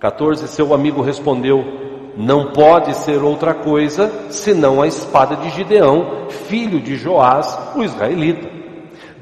[0.00, 0.48] 14.
[0.48, 1.62] Seu amigo respondeu:
[2.16, 8.59] Não pode ser outra coisa senão a espada de Gideão, filho de Joás, o israelita.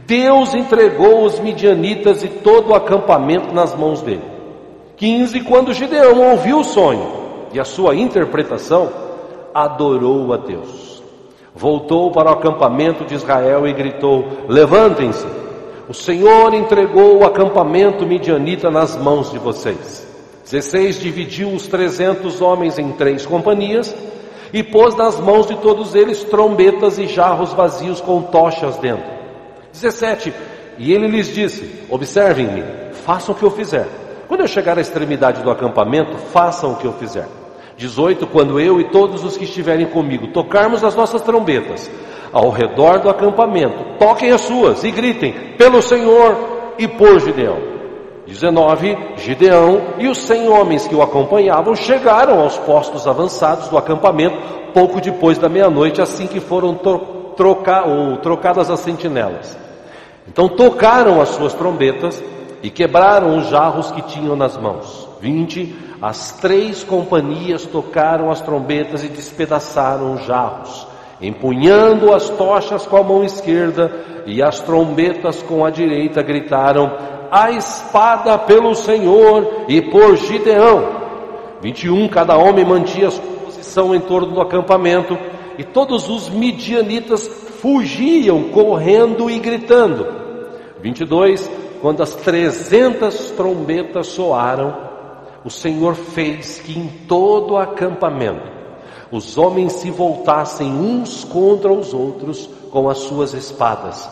[0.09, 4.23] Deus entregou os midianitas e todo o acampamento nas mãos dele.
[4.97, 5.41] 15.
[5.43, 7.13] Quando Gideão ouviu o sonho
[7.53, 8.89] e a sua interpretação,
[9.53, 11.03] adorou a Deus.
[11.55, 15.27] Voltou para o acampamento de Israel e gritou: Levantem-se,
[15.87, 20.09] o Senhor entregou o acampamento midianita nas mãos de vocês.
[20.45, 21.01] 16.
[21.01, 23.95] Dividiu os trezentos homens em três companhias
[24.55, 29.18] e pôs nas mãos de todos eles trombetas e jarros vazios com tochas dentro.
[29.73, 30.33] 17.
[30.79, 32.63] E ele lhes disse: Observem-me,
[33.05, 33.87] façam o que eu fizer.
[34.29, 37.27] Quando eu chegar à extremidade do acampamento, façam o que eu fizer.
[37.77, 38.27] 18.
[38.27, 41.91] Quando eu e todos os que estiverem comigo tocarmos as nossas trombetas
[42.33, 47.79] ao redor do acampamento, toquem as suas e gritem: Pelo Senhor e por Gideão.
[48.27, 49.15] 19.
[49.17, 54.37] Gideão e os cem homens que o acompanhavam chegaram aos postos avançados do acampamento
[54.75, 56.75] pouco depois da meia-noite, assim que foram
[57.39, 59.57] trocar, ou trocadas as sentinelas.
[60.27, 62.23] Então tocaram as suas trombetas
[62.63, 65.09] e quebraram os jarros que tinham nas mãos.
[65.21, 65.75] 20.
[66.03, 70.87] As três companhias tocaram as trombetas e despedaçaram os jarros,
[71.21, 73.91] empunhando as tochas com a mão esquerda
[74.27, 76.93] e as trombetas com a direita, gritaram:
[77.31, 80.99] A espada pelo Senhor e por Gideão.
[81.63, 82.09] 21.
[82.09, 85.19] Cada homem mantinha sua posição em torno do acampamento
[85.59, 87.27] e todos os midianitas
[87.61, 90.07] fugiam correndo e gritando.
[90.81, 91.51] 22.
[91.83, 94.77] Quando as trezentas trombetas soaram,
[95.45, 98.59] o Senhor fez que em todo o acampamento
[99.11, 104.09] os homens se voltassem uns contra os outros com as suas espadas.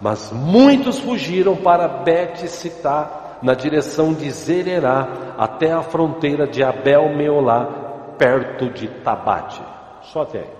[0.00, 7.66] Mas muitos fugiram para Bet-Sitá, na direção de Zererá, até a fronteira de Abel-Meolá,
[8.16, 9.62] perto de Tabate.
[10.02, 10.57] Só até aí.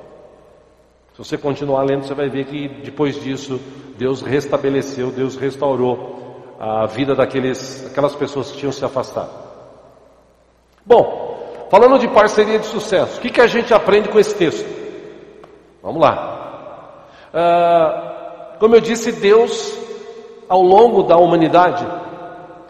[1.19, 3.61] Se você continuar lendo, você vai ver que depois disso,
[3.97, 9.31] Deus restabeleceu, Deus restaurou a vida daqueles, daquelas pessoas que tinham se afastado.
[10.87, 14.65] Bom, falando de parceria de sucesso, o que, que a gente aprende com esse texto?
[15.83, 17.09] Vamos lá.
[17.35, 19.77] Ah, como eu disse, Deus
[20.49, 21.85] ao longo da humanidade,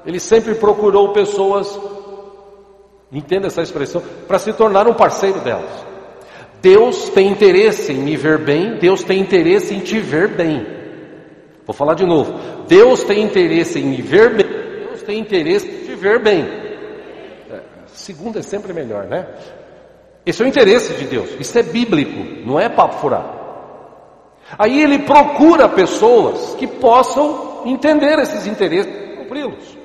[0.07, 1.79] ele sempre procurou pessoas,
[3.13, 5.88] entenda essa expressão, para se tornar um parceiro delas.
[6.61, 10.67] Deus tem interesse em me ver bem, Deus tem interesse em te ver bem.
[11.67, 12.65] Vou falar de novo.
[12.67, 14.47] Deus tem interesse em me ver bem,
[14.87, 16.43] Deus tem interesse em te ver bem.
[17.51, 19.27] É, segundo é sempre melhor, né?
[20.27, 21.31] Esse é o interesse de Deus.
[21.39, 23.39] Isso é bíblico, não é papo furado.
[24.59, 29.77] Aí ele procura pessoas que possam entender esses interesses e cumpri-los.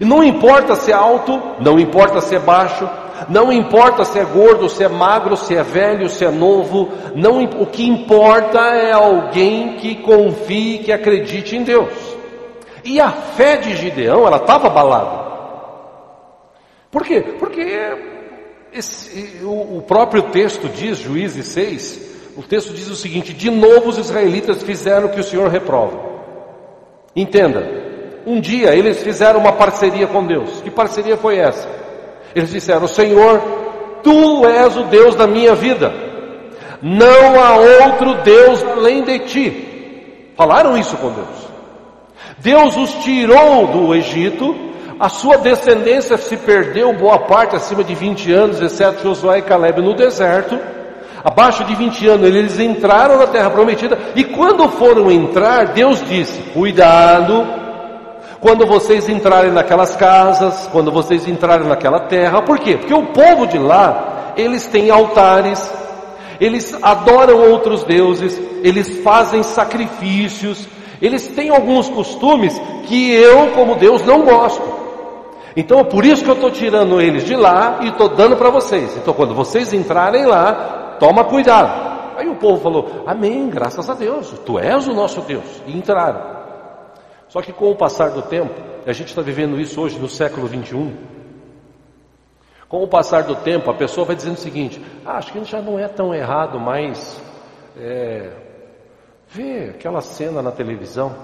[0.00, 2.88] E não importa se é alto, não importa se é baixo,
[3.28, 7.42] não importa se é gordo, se é magro, se é velho, se é novo, não,
[7.44, 11.92] o que importa é alguém que confie, que acredite em Deus.
[12.84, 15.22] E a fé de Gideão, ela estava abalada.
[16.90, 17.20] Por quê?
[17.38, 17.62] Porque
[18.72, 23.88] esse, o, o próprio texto diz, Juízes 6, o texto diz o seguinte: de novo
[23.88, 26.12] os israelitas fizeram o que o Senhor reprova.
[27.14, 27.82] Entenda,
[28.26, 30.60] um dia eles fizeram uma parceria com Deus.
[30.62, 31.81] Que parceria foi essa?
[32.34, 33.40] Eles disseram: Senhor,
[34.02, 35.92] tu és o Deus da minha vida,
[36.80, 40.32] não há outro Deus além de ti.
[40.36, 41.52] Falaram isso com Deus.
[42.38, 44.54] Deus os tirou do Egito,
[44.98, 49.80] a sua descendência se perdeu boa parte, acima de 20 anos, exceto Josué e Caleb
[49.80, 50.58] no deserto.
[51.24, 56.40] Abaixo de 20 anos eles entraram na terra prometida e quando foram entrar, Deus disse:
[56.52, 57.61] Cuidado,
[58.42, 62.76] quando vocês entrarem naquelas casas, quando vocês entrarem naquela terra, por quê?
[62.76, 65.72] Porque o povo de lá, eles têm altares,
[66.40, 70.66] eles adoram outros deuses, eles fazem sacrifícios,
[71.00, 74.82] eles têm alguns costumes que eu, como Deus, não gosto.
[75.56, 78.50] Então é por isso que eu estou tirando eles de lá e estou dando para
[78.50, 78.96] vocês.
[78.96, 82.16] Então quando vocês entrarem lá, toma cuidado.
[82.16, 85.62] Aí o povo falou: Amém, graças a Deus, tu és o nosso Deus.
[85.64, 86.41] E entraram.
[87.32, 88.52] Só que com o passar do tempo,
[88.86, 90.94] a gente está vivendo isso hoje no século 21.
[92.68, 95.62] Com o passar do tempo, a pessoa vai dizendo o seguinte: ah, acho que já
[95.62, 97.18] não é tão errado mais
[97.74, 98.32] é,
[99.28, 101.16] ver aquela cena na televisão.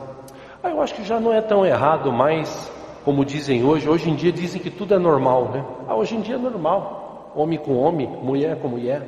[0.63, 2.73] Ah, eu acho que já não é tão errado mais,
[3.05, 3.87] como dizem hoje.
[3.87, 5.63] Hoje em dia dizem que tudo é normal, né?
[5.87, 7.33] Ah, hoje em dia é normal.
[7.37, 9.03] Homem com homem, mulher com mulher.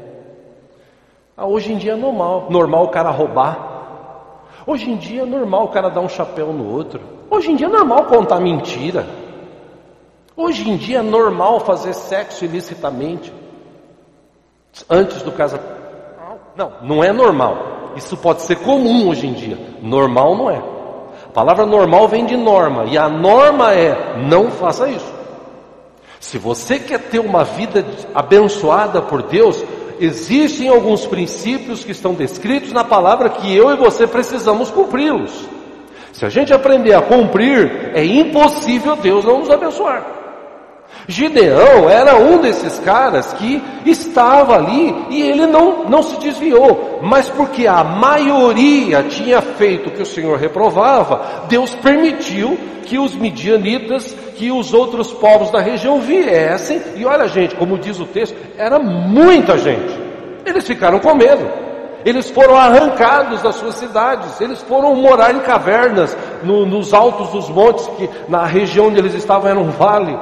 [1.35, 2.49] Ah, hoje em dia é normal.
[2.51, 3.80] Normal o cara roubar.
[4.71, 7.01] Hoje em dia é normal o cara dar um chapéu no outro.
[7.29, 9.05] Hoje em dia é normal contar mentira.
[10.37, 13.33] Hoje em dia é normal fazer sexo ilicitamente.
[14.89, 15.69] Antes do casamento.
[16.55, 17.93] Não, não é normal.
[17.97, 19.59] Isso pode ser comum hoje em dia.
[19.83, 20.63] Normal não é.
[21.27, 22.85] A palavra normal vem de norma.
[22.85, 25.13] E a norma é: não faça isso.
[26.21, 29.65] Se você quer ter uma vida abençoada por Deus,
[30.01, 35.49] existem alguns princípios que estão descritos na palavra que eu e você precisamos cumpri-los.
[36.13, 40.21] Se a gente aprender a cumprir, é impossível Deus não nos abençoar.
[41.07, 47.29] Gideão era um desses caras que estava ali e ele não, não se desviou, mas
[47.29, 54.17] porque a maioria tinha feito o que o Senhor reprovava, Deus permitiu que os midianitas,
[54.41, 58.79] que os outros povos da região viessem, e olha gente, como diz o texto, era
[58.79, 60.01] muita gente.
[60.47, 61.47] Eles ficaram com medo.
[62.07, 67.51] Eles foram arrancados das suas cidades, eles foram morar em cavernas, no, nos altos dos
[67.51, 70.19] montes, que na região onde eles estavam era um vale.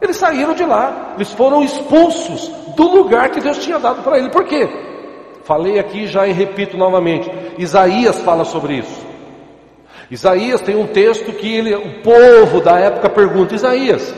[0.00, 4.30] Eles saíram de lá, eles foram expulsos do lugar que Deus tinha dado para ele.
[4.30, 4.68] Por quê?
[5.42, 7.28] Falei aqui já e repito novamente.
[7.58, 9.05] Isaías fala sobre isso.
[10.10, 14.14] Isaías tem um texto que ele, o povo da época pergunta: Isaías,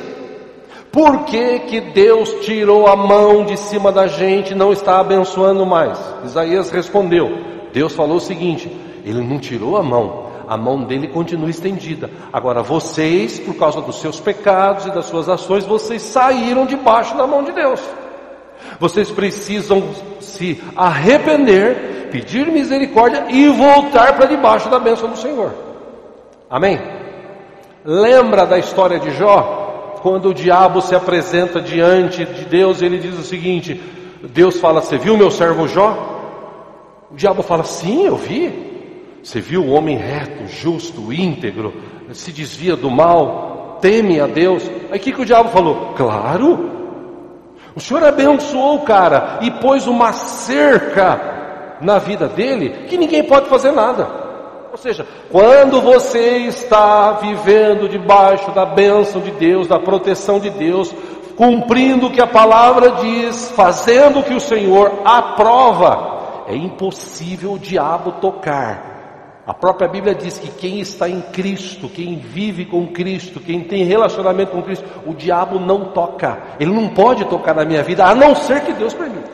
[0.92, 5.64] por que, que Deus tirou a mão de cima da gente e não está abençoando
[5.64, 5.98] mais?
[6.24, 7.31] Isaías respondeu:
[7.72, 8.70] Deus falou o seguinte:
[9.05, 12.11] Ele não tirou a mão, a mão dele continua estendida.
[12.31, 17.27] Agora vocês, por causa dos seus pecados e das suas ações, vocês saíram debaixo da
[17.27, 17.81] mão de Deus.
[18.79, 19.83] Vocês precisam
[20.20, 25.67] se arrepender, pedir misericórdia e voltar para debaixo da bênção do Senhor.
[26.50, 26.80] Amém?
[27.84, 29.96] Lembra da história de Jó?
[30.02, 33.81] Quando o diabo se apresenta diante de Deus, ele diz o seguinte:
[34.23, 37.06] Deus fala, Você viu meu servo Jó?
[37.10, 38.66] O diabo fala, Sim, eu vi.
[39.23, 41.75] Você viu o homem reto, justo, íntegro,
[42.12, 44.70] se desvia do mal, teme a Deus.
[44.90, 45.92] Aí o que, que o diabo falou?
[45.96, 46.70] Claro,
[47.75, 53.48] o Senhor abençoou o cara e pôs uma cerca na vida dele que ninguém pode
[53.48, 54.17] fazer nada.
[54.79, 60.94] Ou seja, quando você está vivendo debaixo da bênção de Deus, da proteção de Deus,
[61.37, 67.58] cumprindo o que a palavra diz, fazendo o que o Senhor aprova, é impossível o
[67.58, 73.40] diabo tocar A própria Bíblia diz que quem está em Cristo, quem vive com Cristo,
[73.40, 76.38] quem tem relacionamento com Cristo, o diabo não toca.
[76.60, 79.31] Ele não pode tocar na minha vida, a não ser que Deus permita.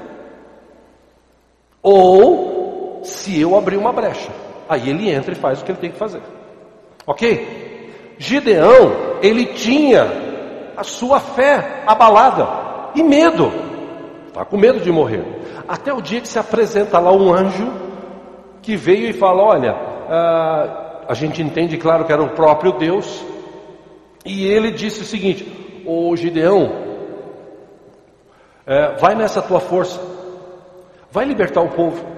[1.82, 4.30] Ou se eu abrir uma brecha,
[4.68, 6.22] aí ele entra e faz o que ele tem que fazer.
[7.06, 8.14] Ok?
[8.18, 10.06] Gideão, ele tinha
[10.76, 12.46] a sua fé abalada
[12.94, 13.52] e medo.
[14.28, 15.24] Está com medo de morrer.
[15.68, 17.72] Até o dia que se apresenta lá um anjo
[18.62, 19.72] que veio e fala: Olha,
[20.08, 23.24] ah, a gente entende, claro, que era o próprio Deus,
[24.24, 26.72] e ele disse o seguinte: Ô Gideão,
[28.66, 30.00] é, vai nessa tua força,
[31.10, 32.13] vai libertar o povo.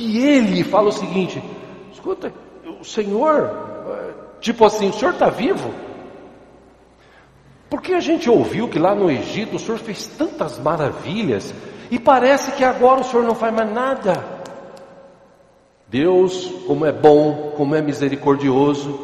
[0.00, 1.42] E ele fala o seguinte:
[1.92, 2.32] escuta,
[2.80, 3.50] o Senhor,
[4.40, 5.70] tipo assim, o Senhor está vivo?
[7.68, 11.54] Porque a gente ouviu que lá no Egito o Senhor fez tantas maravilhas
[11.90, 14.24] e parece que agora o Senhor não faz mais nada.
[15.86, 18.98] Deus, como é bom, como é misericordioso,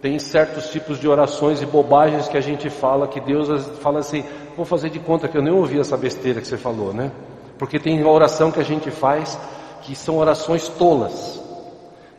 [0.00, 4.24] tem certos tipos de orações e bobagens que a gente fala, que Deus fala assim:
[4.56, 7.12] vou fazer de conta que eu nem ouvi essa besteira que você falou, né?
[7.58, 9.38] Porque tem oração que a gente faz
[9.82, 11.42] que são orações tolas.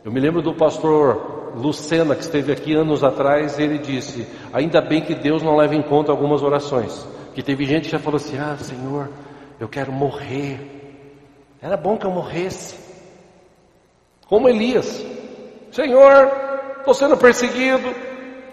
[0.04, 5.02] Eu me lembro do pastor Lucena, que esteve aqui anos atrás, ele disse: Ainda bem
[5.02, 7.06] que Deus não leva em conta algumas orações.
[7.34, 9.10] Que teve gente que já falou assim: Ah, Senhor,
[9.58, 10.60] eu quero morrer.
[11.60, 12.78] Era bom que eu morresse.
[14.28, 15.04] Como Elias:
[15.72, 16.30] Senhor,
[16.78, 17.94] estou sendo perseguido.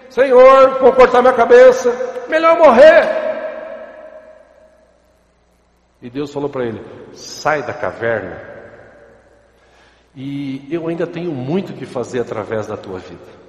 [0.10, 1.92] Senhor, vou cortar minha cabeça.
[2.30, 3.26] Melhor morrer.
[6.02, 6.82] E Deus falou para ele:
[7.14, 8.55] sai da caverna.
[10.16, 13.46] E eu ainda tenho muito que fazer através da tua vida.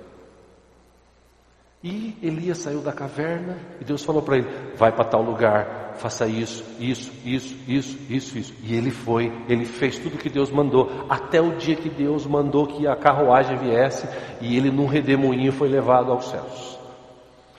[1.83, 6.27] E Elias saiu da caverna e Deus falou para ele: vai para tal lugar, faça
[6.27, 8.55] isso, isso, isso, isso, isso, isso.
[8.65, 12.67] E ele foi, ele fez tudo que Deus mandou, até o dia que Deus mandou
[12.67, 14.09] que a carruagem viesse
[14.41, 16.77] e ele num redemoinho foi levado aos céus.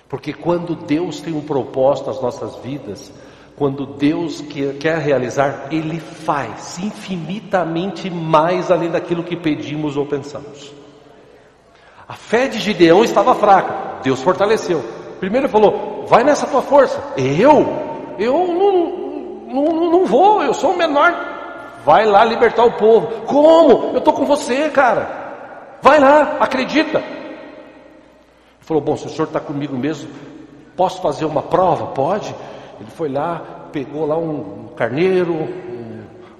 [0.10, 3.14] Porque quando Deus tem um propósito nas nossas vidas,
[3.58, 4.40] quando Deus
[4.80, 10.72] quer realizar, Ele faz infinitamente mais além daquilo que pedimos ou pensamos.
[12.08, 14.84] A fé de Gideão estava fraca, Deus fortaleceu.
[15.20, 17.02] Primeiro ele falou: vai nessa tua força.
[17.18, 17.66] Eu?
[18.20, 21.16] Eu não, não, não vou, eu sou o menor.
[21.84, 23.26] Vai lá libertar o povo.
[23.26, 23.92] Como?
[23.92, 25.78] Eu estou com você, cara.
[25.82, 27.00] Vai lá, acredita.
[27.00, 27.08] Ele
[28.62, 30.12] falou: bom, se o senhor está comigo mesmo,
[30.76, 31.88] posso fazer uma prova?
[31.88, 32.36] Pode.
[32.80, 35.48] Ele foi lá, pegou lá um carneiro,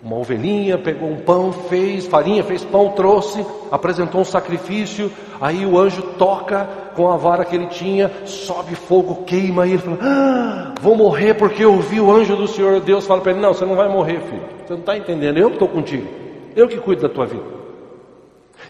[0.08, 5.12] uma ovelhinha, pegou um pão, fez farinha, fez pão, trouxe, apresentou um sacrifício.
[5.42, 9.68] Aí o anjo toca com a vara que ele tinha, sobe fogo, queima.
[9.68, 12.80] E ele fala: ah, Vou morrer porque eu vi o anjo do Senhor.
[12.80, 14.44] Deus fala para ele: Não, você não vai morrer, filho.
[14.66, 15.38] Você não está entendendo.
[15.38, 16.08] Eu que estou contigo.
[16.56, 17.44] Eu que cuido da tua vida.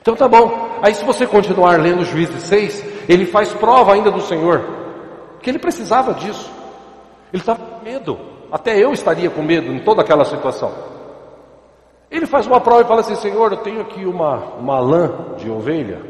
[0.02, 0.80] Então tá bom.
[0.82, 4.64] Aí se você continuar lendo Juízes 6, ele faz prova ainda do Senhor.
[5.42, 6.57] Que ele precisava disso.
[7.32, 8.18] Ele estava com medo.
[8.52, 10.72] Até eu estaria com medo em toda aquela situação.
[12.10, 15.50] Ele faz uma prova e fala assim: Senhor, eu tenho aqui uma, uma lã de
[15.50, 16.02] ovelha.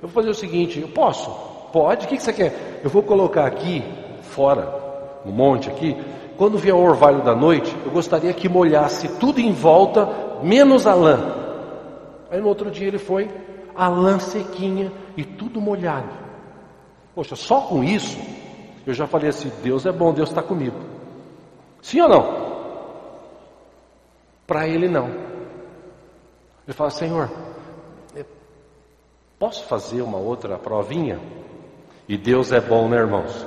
[0.00, 1.30] Eu vou fazer o seguinte: eu posso?
[1.72, 2.06] Pode?
[2.06, 2.80] O que, que você quer?
[2.82, 3.84] Eu vou colocar aqui,
[4.22, 4.72] fora,
[5.24, 5.96] no monte aqui.
[6.36, 10.08] Quando vier o orvalho da noite, eu gostaria que molhasse tudo em volta,
[10.42, 11.18] menos a lã.
[12.30, 13.30] Aí no outro dia ele foi,
[13.74, 16.10] a lã sequinha e tudo molhado.
[17.14, 18.18] Poxa, só com isso,
[18.86, 20.76] eu já falei assim: Deus é bom, Deus está comigo.
[21.80, 22.44] Sim ou não?
[24.46, 25.08] Para ele não.
[26.66, 27.30] Ele fala, Senhor,
[29.38, 31.20] posso fazer uma outra provinha?
[32.08, 33.46] E Deus é bom, né, irmãos?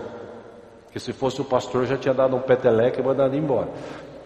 [0.91, 3.69] Que se fosse o pastor já tinha dado um peteleque e mandado embora.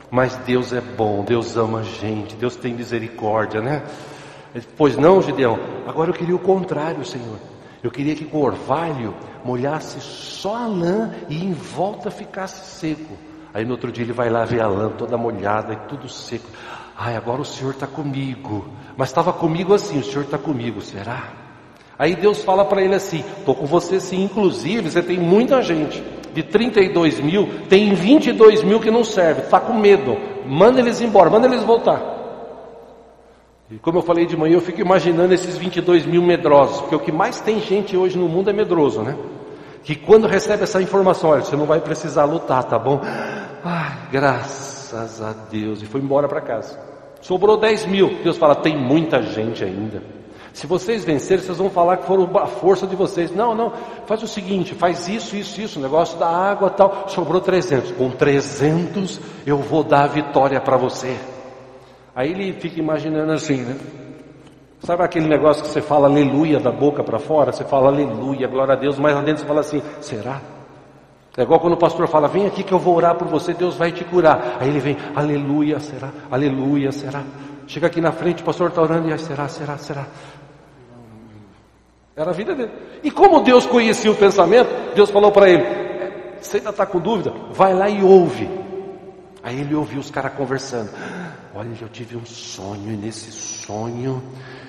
[0.09, 3.83] Mas Deus é bom, Deus ama a gente, Deus tem misericórdia, né?
[4.77, 5.57] Pois não, Gideão,
[5.87, 7.37] agora eu queria o contrário, Senhor.
[7.83, 13.17] Eu queria que o orvalho molhasse só a lã e em volta ficasse seco.
[13.53, 16.47] Aí no outro dia ele vai lá ver a lã toda molhada e tudo seco.
[16.95, 18.67] Ai, agora o Senhor está comigo.
[18.95, 21.33] Mas estava comigo assim, o Senhor está comigo, será?
[21.97, 26.03] Aí Deus fala para ele assim: estou com você sim, inclusive você tem muita gente.
[26.33, 30.17] De 32 mil, tem 22 mil que não serve, está com medo.
[30.45, 32.10] Manda eles embora, manda eles voltar.
[33.71, 36.99] E como eu falei de manhã, eu fico imaginando esses 22 mil medrosos, porque o
[36.99, 39.17] que mais tem gente hoje no mundo é medroso, né?
[39.81, 42.99] Que quando recebe essa informação, olha, você não vai precisar lutar, tá bom?
[43.63, 45.81] Ai, graças a Deus.
[45.81, 46.77] E foi embora para casa.
[47.21, 48.19] Sobrou 10 mil.
[48.21, 50.03] Deus fala: tem muita gente ainda.
[50.53, 53.33] Se vocês vencerem, vocês vão falar que foram a força de vocês.
[53.33, 53.71] Não, não.
[54.05, 55.79] Faz o seguinte: faz isso, isso, isso.
[55.79, 57.05] Negócio da água tal.
[57.07, 57.91] Sobrou 300.
[57.93, 61.15] Com 300 eu vou dar a vitória para você.
[62.15, 63.77] Aí ele fica imaginando assim, né?
[64.81, 67.51] Sabe aquele negócio que você fala aleluia da boca para fora?
[67.51, 70.41] Você fala aleluia, glória a Deus, mas lá dentro você fala assim: será?
[71.37, 73.75] É igual quando o pastor fala: vem aqui que eu vou orar por você, Deus
[73.75, 74.57] vai te curar.
[74.59, 76.09] Aí ele vem: aleluia, será?
[76.31, 77.23] Aleluia, será?
[77.67, 80.07] Chega aqui na frente, o pastor está orando e aí, será, será, será?
[82.15, 82.71] Era a vida dele.
[83.03, 85.63] E como Deus conhecia o pensamento, Deus falou para ele:
[86.41, 87.31] você ainda está com dúvida?
[87.51, 88.49] Vai lá e ouve.
[89.43, 90.89] Aí ele ouviu os caras conversando.
[91.53, 94.23] Olha, eu tive um sonho, e nesse sonho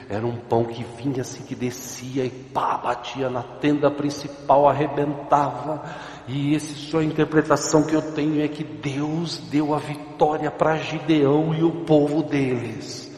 [0.08, 5.82] era um pão que vinha assim, que descia e pá, batia na tenda principal, arrebentava.
[6.26, 10.76] E esse sonho, a interpretação que eu tenho é que Deus deu a vitória para
[10.76, 13.10] Gideão e o povo deles.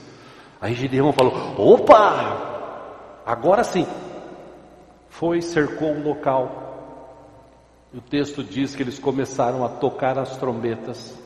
[0.60, 3.86] Aí Gideão falou: opa, agora sim.
[5.08, 6.60] Foi, cercou o local.
[7.94, 11.16] O texto diz que eles começaram a tocar as trombetas.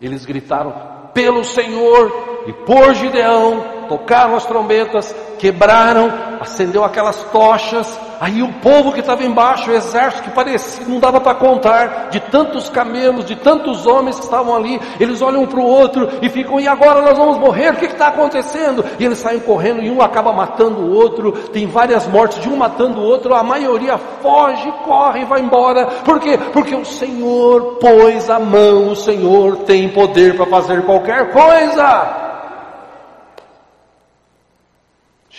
[0.00, 8.42] Eles gritaram: pelo Senhor e por Gideão tocaram as trombetas, quebraram, acendeu aquelas tochas, aí
[8.42, 12.68] o povo que estava embaixo, o exército que parecia, não dava para contar, de tantos
[12.68, 16.58] camelos, de tantos homens que estavam ali, eles olham um para o outro e ficam,
[16.60, 18.84] e agora nós vamos morrer, o que está acontecendo?
[18.98, 22.56] E eles saem correndo e um acaba matando o outro, tem várias mortes de um
[22.56, 26.38] matando o outro, a maioria foge, corre e vai embora, por quê?
[26.52, 32.25] Porque o Senhor pôs a mão, o Senhor tem poder para fazer qualquer coisa.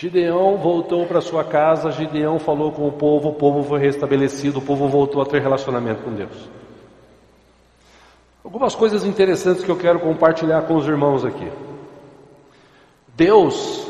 [0.00, 4.62] Gideão voltou para sua casa, Gideão falou com o povo, o povo foi restabelecido, o
[4.62, 6.48] povo voltou a ter relacionamento com Deus.
[8.44, 11.50] Algumas coisas interessantes que eu quero compartilhar com os irmãos aqui.
[13.16, 13.88] Deus,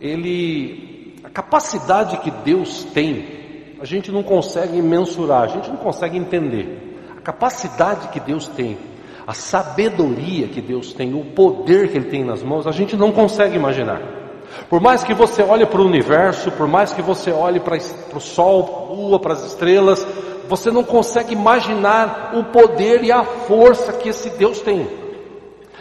[0.00, 6.16] ele, a capacidade que Deus tem, a gente não consegue mensurar, a gente não consegue
[6.16, 6.98] entender.
[7.18, 8.78] A capacidade que Deus tem,
[9.26, 13.12] a sabedoria que Deus tem, o poder que Ele tem nas mãos, a gente não
[13.12, 14.21] consegue imaginar.
[14.68, 18.18] Por mais que você olhe para o universo, por mais que você olhe para, para
[18.18, 20.06] o sol, lua, para as estrelas,
[20.48, 24.88] você não consegue imaginar o poder e a força que esse Deus tem.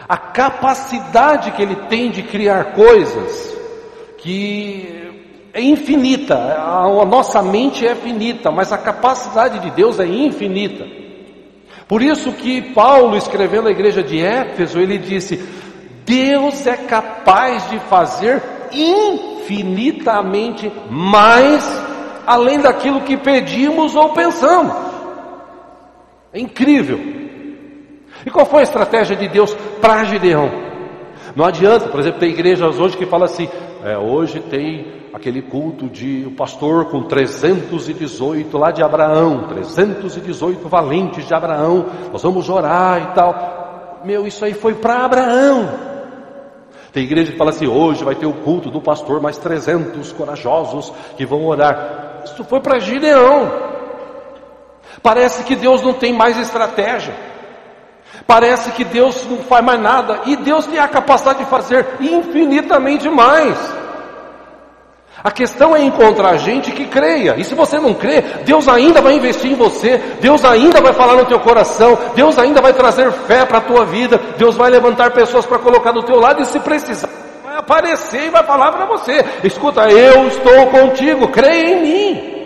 [0.08, 3.58] A capacidade que ele tem de criar coisas
[4.18, 5.02] que
[5.54, 6.36] é infinita.
[6.36, 10.86] A, a nossa mente é finita, mas a capacidade de Deus é infinita.
[11.88, 15.38] Por isso que Paulo, escrevendo à igreja de Éfeso, ele disse:
[16.06, 18.42] Deus é capaz de fazer
[18.74, 21.64] infinitamente mais
[22.26, 24.74] além daquilo que pedimos ou pensamos.
[26.34, 27.00] É incrível.
[28.26, 30.50] E qual foi a estratégia de Deus para Gideão?
[31.36, 33.50] Não adianta, por exemplo, tem igrejas hoje que fala assim:
[33.84, 41.28] é, hoje tem aquele culto de o pastor com 318 lá de Abraão, 318 valentes
[41.28, 44.02] de Abraão, nós vamos orar e tal.
[44.06, 45.91] Meu, isso aí foi para Abraão.
[46.94, 50.92] Tem igreja que fala assim: hoje vai ter o culto do pastor, mais 300 corajosos
[51.16, 52.22] que vão orar.
[52.26, 53.52] Isso foi para Gideão.
[55.02, 57.14] Parece que Deus não tem mais estratégia.
[58.28, 60.22] Parece que Deus não faz mais nada.
[60.26, 63.81] E Deus tem a capacidade de fazer infinitamente mais.
[65.24, 67.36] A questão é encontrar gente que creia.
[67.38, 71.16] E se você não crê, Deus ainda vai investir em você, Deus ainda vai falar
[71.16, 75.12] no teu coração, Deus ainda vai trazer fé para a tua vida, Deus vai levantar
[75.12, 77.10] pessoas para colocar do teu lado e se precisar,
[77.44, 82.41] vai aparecer e vai falar para você: escuta, eu estou contigo, creia em mim.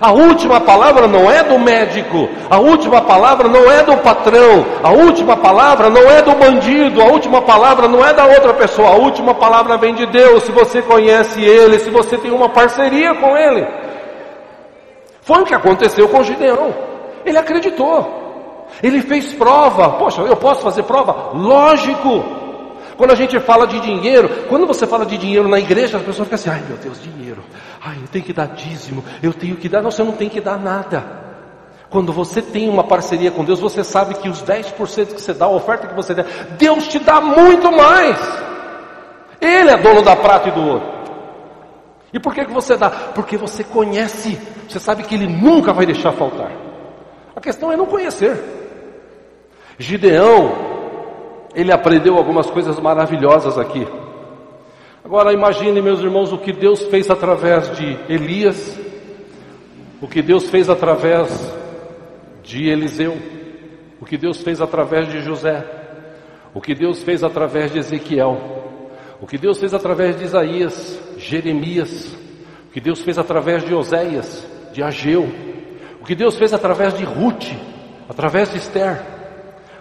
[0.00, 4.90] A última palavra não é do médico, a última palavra não é do patrão, a
[4.90, 8.96] última palavra não é do bandido, a última palavra não é da outra pessoa, a
[8.96, 10.42] última palavra vem de Deus.
[10.42, 13.66] Se você conhece Ele, se você tem uma parceria com Ele,
[15.22, 16.74] foi o que aconteceu com Gideão.
[17.24, 19.90] Ele acreditou, ele fez prova.
[19.90, 21.30] Poxa, eu posso fazer prova?
[21.32, 22.45] Lógico.
[22.96, 26.26] Quando a gente fala de dinheiro, quando você fala de dinheiro na igreja, as pessoas
[26.26, 27.44] ficam assim: ai meu Deus, dinheiro.
[27.80, 29.82] Ai, eu tenho que dar dízimo, eu tenho que dar.
[29.82, 31.26] Não, você não tem que dar nada.
[31.90, 35.44] Quando você tem uma parceria com Deus, você sabe que os 10% que você dá,
[35.44, 36.24] a oferta que você der,
[36.58, 38.18] Deus te dá muito mais.
[39.40, 40.96] Ele é dono da prata e do ouro.
[42.12, 42.88] E por que, que você dá?
[42.88, 46.50] Porque você conhece, você sabe que Ele nunca vai deixar faltar.
[47.34, 48.36] A questão é não conhecer.
[49.78, 50.75] Gideão
[51.56, 53.88] ele aprendeu algumas coisas maravilhosas aqui.
[55.02, 58.78] Agora imagine, meus irmãos, o que Deus fez através de Elias,
[60.02, 61.54] o que Deus fez através
[62.44, 63.16] de Eliseu,
[63.98, 65.64] o que Deus fez através de José,
[66.52, 68.38] o que Deus fez através de Ezequiel,
[69.18, 72.14] o que Deus fez através de Isaías, Jeremias,
[72.68, 75.26] o que Deus fez através de Oséias, de Ageu,
[76.02, 77.46] o que Deus fez através de Ruth,
[78.10, 79.15] através de Esther,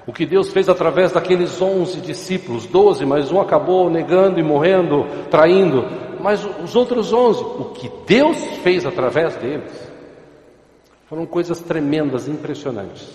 [0.08, 5.06] O que Deus fez através daqueles onze discípulos, doze, mas um acabou negando e morrendo,
[5.32, 5.86] traindo.
[6.22, 9.92] Mas os outros onze, o que Deus fez através deles,
[11.08, 13.08] foram coisas tremendas, impressionantes.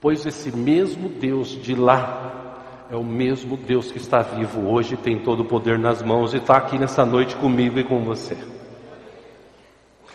[0.00, 5.18] Pois esse mesmo Deus de lá é o mesmo Deus que está vivo hoje, tem
[5.18, 8.36] todo o poder nas mãos e está aqui nessa noite comigo e com você.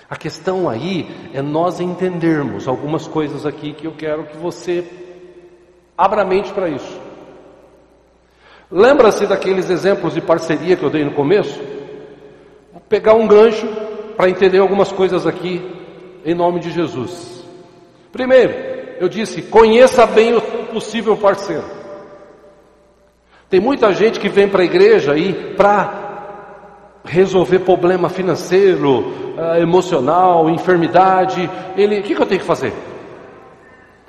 [0.10, 5.01] A questão aí é nós entendermos algumas coisas aqui que eu quero que você
[6.02, 7.00] abra a mente para isso.
[8.72, 11.62] Lembra-se daqueles exemplos de parceria que eu dei no começo?
[12.72, 13.68] Vou pegar um gancho
[14.18, 15.62] para entender algumas coisas aqui
[16.26, 17.44] em nome de Jesus.
[18.12, 18.52] Primeiro,
[19.00, 20.42] eu disse: conheça bem o
[20.74, 21.66] possível parceiro.
[23.48, 29.00] Tem muita gente que vem para a igreja aí para resolver problema financeiro,
[29.38, 32.74] uh, emocional, enfermidade, ele, o que, que eu tenho que fazer?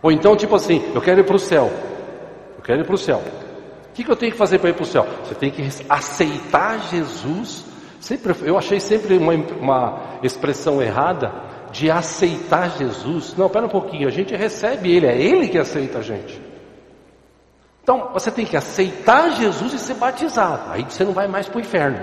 [0.03, 1.71] Ou então, tipo assim, eu quero ir para o céu,
[2.57, 3.23] eu quero ir para o céu.
[3.91, 5.07] O que, que eu tenho que fazer para ir para o céu?
[5.25, 7.65] Você tem que aceitar Jesus.
[8.01, 11.31] Sempre, eu achei sempre uma, uma expressão errada
[11.71, 13.37] de aceitar Jesus.
[13.37, 16.41] Não, pera um pouquinho, a gente recebe Ele, é Ele que aceita a gente.
[17.83, 20.71] Então, você tem que aceitar Jesus e ser batizado.
[20.71, 21.99] Aí você não vai mais para o inferno.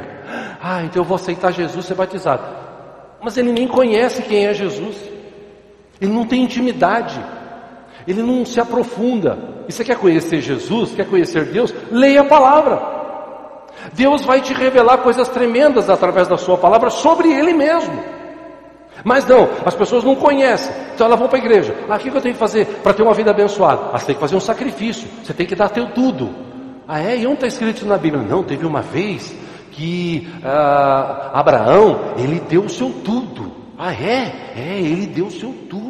[0.62, 2.43] Ah, então eu vou aceitar Jesus e ser batizado.
[3.22, 4.97] Mas ele nem conhece quem é Jesus.
[6.02, 7.20] Ele não tem intimidade.
[8.10, 9.38] Ele não se aprofunda.
[9.68, 10.95] E você quer conhecer Jesus?
[10.95, 11.72] Quer conhecer Deus?
[11.91, 12.82] Leia a palavra.
[13.93, 17.93] Deus vai te revelar coisas tremendas através da sua palavra sobre Ele mesmo.
[19.03, 20.74] Mas não, as pessoas não conhecem.
[20.95, 21.76] Então elas vão para a igreja.
[21.88, 23.91] Ah, o que eu tenho que fazer para ter uma vida abençoada?
[23.93, 25.07] Ah, você tem que fazer um sacrifício.
[25.24, 26.32] Você tem que dar teu tudo.
[26.88, 27.16] Ah, é?
[27.16, 28.24] E onde está escrito na Bíblia?
[28.24, 29.36] Não, teve uma vez
[29.72, 33.51] que ah, Abraão, ele deu o seu tudo.
[33.78, 34.53] Ah, é?
[34.57, 35.89] É, ele deu o seu tudo.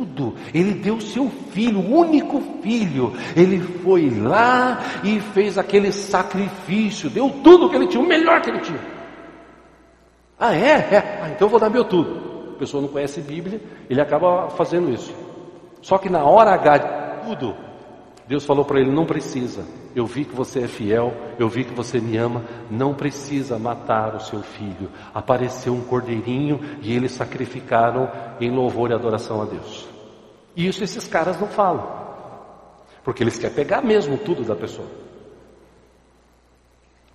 [0.54, 3.14] Ele deu seu filho, o único filho.
[3.36, 7.10] Ele foi lá e fez aquele sacrifício.
[7.10, 8.80] Deu tudo que ele tinha, o melhor que ele tinha.
[10.40, 10.72] Ah, é?
[10.92, 11.20] É.
[11.22, 15.16] Ah, então eu vou dar meu tudo pessoa não conhece Bíblia, ele acaba fazendo isso.
[15.82, 17.56] Só que na hora H de tudo,
[18.28, 19.66] Deus falou para ele: não precisa.
[19.96, 24.16] Eu vi que você é fiel, eu vi que você me ama, não precisa matar
[24.16, 24.92] o seu filho.
[25.14, 29.89] Apareceu um cordeirinho e eles sacrificaram em louvor e adoração a Deus.
[30.60, 31.90] E isso esses caras não falam,
[33.02, 34.90] porque eles querem pegar mesmo tudo da pessoa.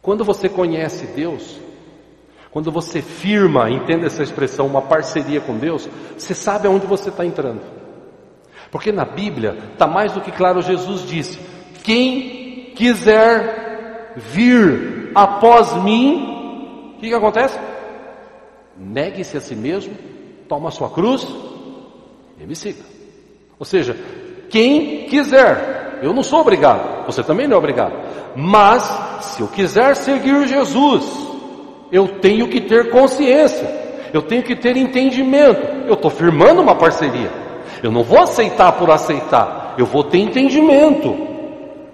[0.00, 1.60] Quando você conhece Deus,
[2.50, 5.86] quando você firma, entenda essa expressão, uma parceria com Deus,
[6.16, 7.60] você sabe aonde você está entrando.
[8.70, 11.38] Porque na Bíblia está mais do que claro, Jesus disse:
[11.82, 17.60] quem quiser vir após mim, o que, que acontece?
[18.74, 19.94] Negue-se a si mesmo,
[20.48, 21.26] toma a sua cruz
[22.40, 22.93] e me siga.
[23.58, 23.96] Ou seja,
[24.50, 27.94] quem quiser, eu não sou obrigado, você também não é obrigado,
[28.36, 28.82] mas
[29.20, 31.04] se eu quiser seguir Jesus,
[31.90, 33.68] eu tenho que ter consciência,
[34.12, 35.60] eu tenho que ter entendimento.
[35.86, 37.30] Eu estou firmando uma parceria.
[37.82, 41.16] Eu não vou aceitar por aceitar, eu vou ter entendimento.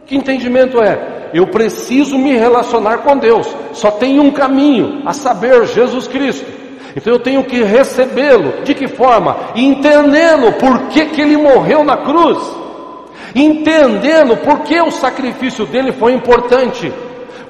[0.06, 1.30] Que entendimento é?
[1.32, 3.46] Eu preciso me relacionar com Deus.
[3.72, 6.59] Só tem um caminho, a saber, Jesus Cristo.
[6.96, 8.62] Então eu tenho que recebê-lo.
[8.64, 9.36] De que forma?
[9.54, 12.38] Entendendo por que, que ele morreu na cruz.
[13.34, 16.92] Entendendo por que o sacrifício dele foi importante.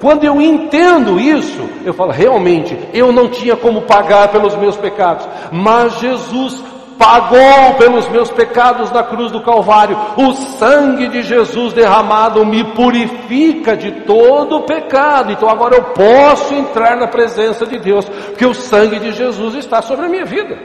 [0.01, 5.29] Quando eu entendo isso, eu falo, realmente, eu não tinha como pagar pelos meus pecados,
[5.53, 6.70] mas Jesus
[7.01, 9.97] pagou pelos meus pecados na cruz do Calvário.
[10.19, 15.33] O sangue de Jesus derramado me purifica de todo o pecado.
[15.33, 19.81] Então agora eu posso entrar na presença de Deus, porque o sangue de Jesus está
[19.81, 20.59] sobre a minha vida.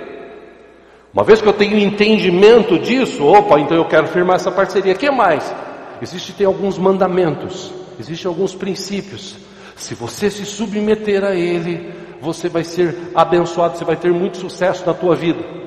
[1.13, 4.93] Uma vez que eu tenho entendimento disso, opa, então eu quero firmar essa parceria.
[4.93, 5.55] Que mais?
[6.01, 9.35] Existe tem alguns mandamentos existem alguns princípios.
[9.75, 14.85] Se você se submeter a ele, você vai ser abençoado, você vai ter muito sucesso
[14.85, 15.64] na tua vida.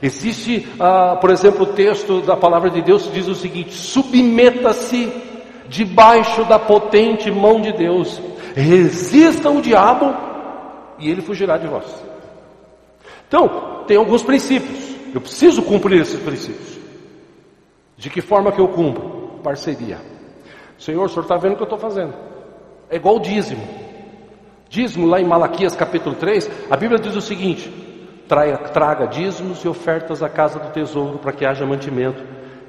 [0.00, 5.12] Existe, ah, por exemplo, o texto da palavra de Deus que diz o seguinte: submeta-se
[5.68, 8.20] debaixo da potente mão de Deus,
[8.54, 10.14] resista o diabo
[10.98, 11.84] e ele fugirá de vós.
[13.26, 16.78] Então, tem alguns princípios, eu preciso cumprir esses princípios.
[17.96, 19.40] De que forma que eu cumpro?
[19.42, 19.98] Parceria.
[20.78, 22.14] Senhor, o senhor está vendo o que eu estou fazendo.
[22.88, 23.66] É igual o dízimo.
[24.70, 27.87] Dízimo lá em Malaquias capítulo 3, a Bíblia diz o seguinte:
[28.28, 32.22] traga, traga dízimos e ofertas à casa do tesouro para que haja mantimento.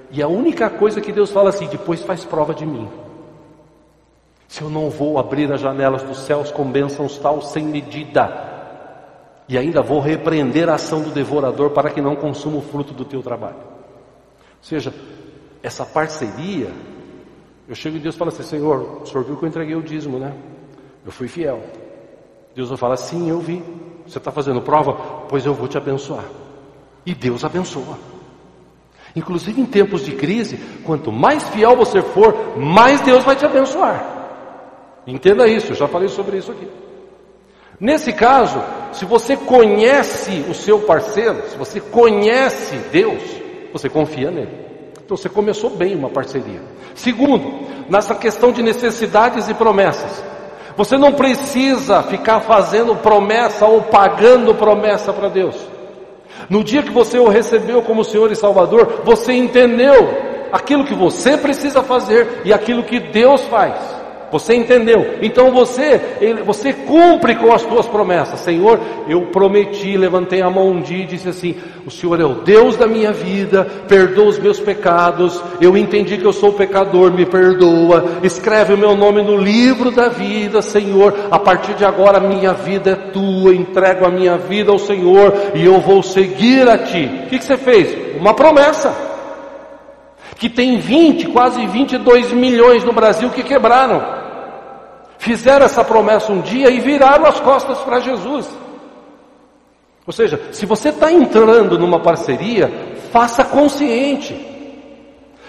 [0.10, 2.90] E a única coisa que Deus fala assim, depois faz prova de mim.
[4.48, 8.48] Se eu não vou abrir as janelas dos céus com bênçãos tal sem medida,
[9.48, 13.06] e ainda vou repreender a ação do devorador para que não consuma o fruto do
[13.06, 13.58] teu trabalho.
[13.58, 14.94] Ou seja,
[15.62, 16.72] essa parceria
[17.70, 19.84] Eu chego em Deus e falo assim: Senhor, o senhor viu que eu entreguei o
[19.84, 20.36] dízimo, né?
[21.06, 21.62] Eu fui fiel.
[22.56, 23.64] Deus vai falar: Sim, eu vi.
[24.10, 24.94] Você está fazendo prova?
[25.30, 26.26] Pois eu vou te abençoar.
[27.06, 27.98] E Deus abençoa.
[29.16, 34.18] Inclusive em tempos de crise, quanto mais fiel você for, mais Deus vai te abençoar.
[35.06, 36.68] Entenda isso, eu já falei sobre isso aqui.
[37.80, 43.22] Nesse caso, se você conhece o seu parceiro, se você conhece Deus,
[43.72, 44.66] você confia nele.
[45.04, 46.62] Então você começou bem uma parceria.
[46.96, 50.24] Segundo, nessa questão de necessidades e promessas.
[50.80, 55.58] Você não precisa ficar fazendo promessa ou pagando promessa para Deus.
[56.50, 61.38] No dia que você o recebeu como Senhor e Salvador, você entendeu aquilo que você
[61.38, 63.99] precisa fazer e aquilo que Deus faz.
[64.32, 65.18] Você entendeu?
[65.22, 66.00] Então você,
[66.46, 68.40] você cumpre com as tuas promessas.
[68.42, 71.56] Senhor, eu prometi, levantei a mão um dia e disse assim:
[71.86, 75.42] O Senhor é o Deus da minha vida, perdoa os meus pecados.
[75.60, 78.20] Eu entendi que eu sou pecador, me perdoa.
[78.24, 81.14] Escreve o meu nome no livro da vida, Senhor.
[81.32, 83.54] A partir de agora, minha vida é tua.
[83.54, 87.24] Entrego a minha vida ao Senhor e eu vou seguir a ti.
[87.26, 88.18] O que, que você fez?
[88.20, 89.10] Uma promessa
[90.38, 94.19] que tem 20, quase 22 milhões no Brasil que quebraram
[95.20, 98.50] fizeram essa promessa um dia e viraram as costas para Jesus.
[100.08, 104.48] Ou seja, se você está entrando numa parceria, faça consciente.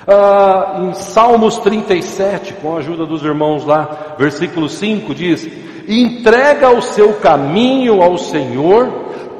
[0.06, 5.48] Ah, em Salmos 37, com a ajuda dos irmãos lá, versículo 5 diz:
[5.88, 8.90] entrega o seu caminho ao Senhor,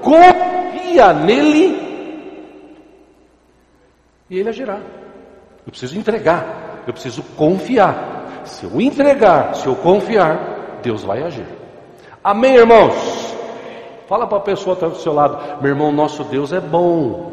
[0.01, 1.77] confia nele,
[4.29, 4.79] e ele agirá.
[5.67, 8.20] Eu preciso entregar, eu preciso confiar.
[8.45, 11.47] Se eu entregar, se eu confiar, Deus vai agir.
[12.23, 12.95] Amém, irmãos?
[14.09, 17.31] Fala para a pessoa que está do seu lado, meu irmão, nosso Deus é bom.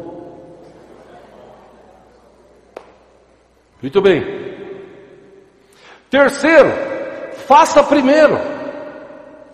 [3.82, 4.24] Muito bem.
[6.10, 6.70] Terceiro,
[7.46, 8.38] faça primeiro.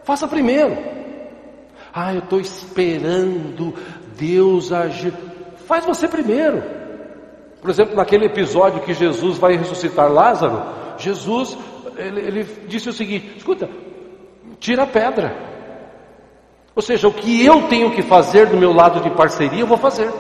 [0.03, 0.77] Faça primeiro.
[1.93, 3.75] Ah, eu estou esperando
[4.17, 5.13] Deus agir.
[5.67, 6.63] Faz você primeiro.
[7.61, 10.63] Por exemplo, naquele episódio que Jesus vai ressuscitar Lázaro,
[10.99, 11.57] Jesus,
[11.97, 13.68] ele, ele disse o seguinte: escuta,
[14.59, 15.34] tira a pedra.
[16.74, 19.78] Ou seja, o que eu tenho que fazer do meu lado de parceria, eu vou
[19.78, 20.11] fazer.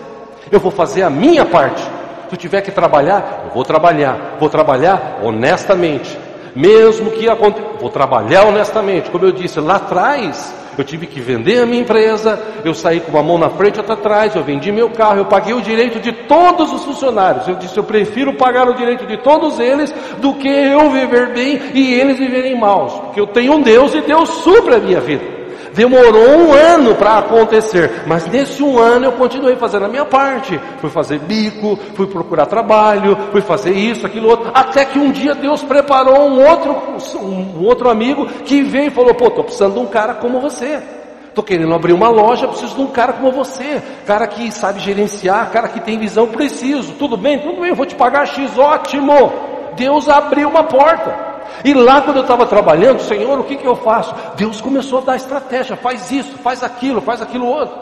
[0.52, 1.82] Eu vou fazer a minha parte.
[1.82, 4.36] Se eu tiver que trabalhar, eu vou trabalhar.
[4.38, 6.16] Vou trabalhar honestamente.
[6.54, 9.10] Mesmo que aconteça, vou trabalhar honestamente.
[9.10, 13.10] Como eu disse lá atrás, eu tive que vender a minha empresa, eu saí com
[13.10, 16.00] uma mão na frente e outra atrás, eu vendi meu carro, eu paguei o direito
[16.00, 17.46] de todos os funcionários.
[17.46, 21.60] Eu disse, eu prefiro pagar o direito de todos eles do que eu viver bem
[21.74, 23.04] e eles viverem mal.
[23.06, 25.43] Porque eu tenho um Deus e Deus supre a minha vida.
[25.74, 30.58] Demorou um ano para acontecer, mas nesse um ano eu continuei fazendo a minha parte.
[30.80, 35.34] Fui fazer bico, fui procurar trabalho, fui fazer isso, aquilo outro, até que um dia
[35.34, 36.76] Deus preparou um outro,
[37.20, 40.80] um outro amigo que veio e falou: pô, estou precisando de um cara como você.
[41.28, 45.50] Estou querendo abrir uma loja, preciso de um cara como você, cara que sabe gerenciar,
[45.50, 46.92] cara que tem visão, preciso.
[46.92, 49.32] Tudo bem, tudo bem, eu vou te pagar X, ótimo.
[49.74, 51.33] Deus abriu uma porta.
[51.64, 54.14] E lá quando eu estava trabalhando, Senhor, o que, que eu faço?
[54.36, 57.76] Deus começou a dar estratégia, faz isso, faz aquilo, faz aquilo outro.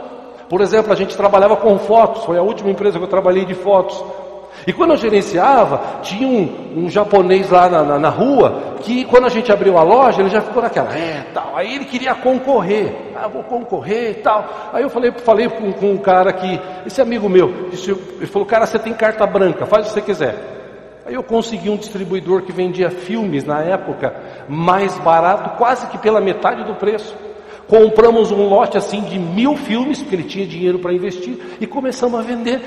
[0.49, 3.55] Por exemplo, a gente trabalhava com fotos, foi a última empresa que eu trabalhei de
[3.55, 4.03] fotos.
[4.67, 9.27] E quando eu gerenciava, tinha um, um japonês lá na, na, na, rua, que quando
[9.27, 11.57] a gente abriu a loja, ele já ficou naquela, é, tal.
[11.57, 14.47] Aí ele queria concorrer, ah, vou concorrer e tal.
[14.73, 18.47] Aí eu falei, falei com, com um cara que, esse amigo meu, disse, ele falou,
[18.47, 20.52] cara, você tem carta branca, faz o que você quiser.
[21.05, 24.15] Aí eu consegui um distribuidor que vendia filmes na época
[24.49, 27.15] mais barato, quase que pela metade do preço.
[27.67, 32.19] Compramos um lote assim de mil filmes, porque ele tinha dinheiro para investir, e começamos
[32.19, 32.61] a vender.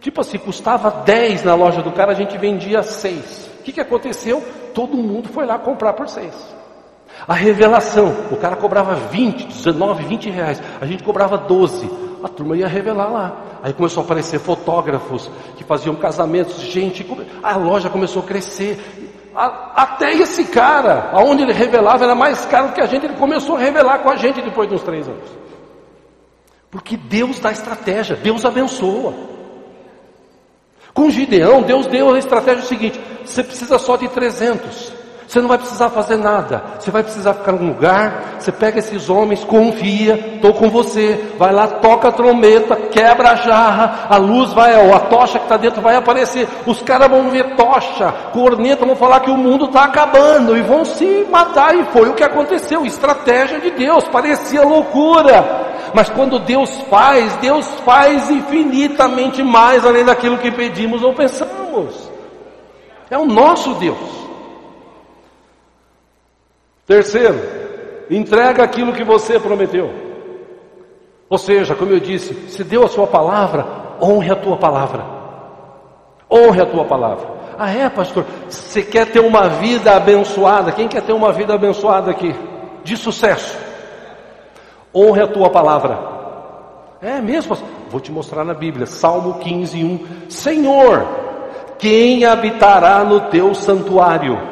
[0.00, 3.50] Tipo assim, custava 10 na loja do cara, a gente vendia 6.
[3.60, 4.42] O que, que aconteceu?
[4.74, 6.34] Todo mundo foi lá comprar por 6.
[7.26, 11.88] A revelação, o cara cobrava 20, 19, 20 reais, a gente cobrava 12.
[12.22, 13.36] A turma ia revelar lá.
[13.62, 17.06] Aí começou a aparecer fotógrafos que faziam casamentos, gente,
[17.42, 18.78] a loja começou a crescer.
[19.34, 23.58] Até esse cara, aonde ele revelava, era mais caro que a gente, ele começou a
[23.58, 25.30] revelar com a gente depois de uns três anos.
[26.70, 29.14] Porque Deus dá estratégia, Deus abençoa.
[30.94, 35.01] Com Gideão, Deus deu a estratégia seguinte: você precisa só de 300.
[35.32, 36.62] Você não vai precisar fazer nada.
[36.78, 38.34] Você vai precisar ficar num lugar.
[38.38, 41.32] Você pega esses homens, confia, estou com você.
[41.38, 45.56] Vai lá, toca a trombeta, quebra a jarra, a luz vai, a tocha que está
[45.56, 46.46] dentro vai aparecer.
[46.66, 50.84] Os caras vão ver tocha, corneta, vão falar que o mundo está acabando e vão
[50.84, 51.74] se matar.
[51.76, 52.84] E foi o que aconteceu.
[52.84, 55.88] Estratégia de Deus, parecia loucura.
[55.94, 62.10] Mas quando Deus faz, Deus faz infinitamente mais além daquilo que pedimos ou pensamos.
[63.10, 64.21] É o nosso Deus.
[66.86, 67.40] Terceiro,
[68.10, 69.92] entrega aquilo que você prometeu.
[71.28, 73.66] Ou seja, como eu disse, se deu a sua palavra,
[74.00, 75.04] honre a tua palavra.
[76.30, 77.26] Honre a tua palavra.
[77.58, 78.26] Ah, é, pastor?
[78.48, 80.72] Você quer ter uma vida abençoada?
[80.72, 82.34] Quem quer ter uma vida abençoada aqui?
[82.82, 83.58] De sucesso.
[84.94, 85.98] Honre a tua palavra.
[87.00, 87.56] É mesmo?
[87.90, 90.06] Vou te mostrar na Bíblia, Salmo 15, 1.
[90.28, 91.06] Senhor,
[91.78, 94.51] quem habitará no teu santuário?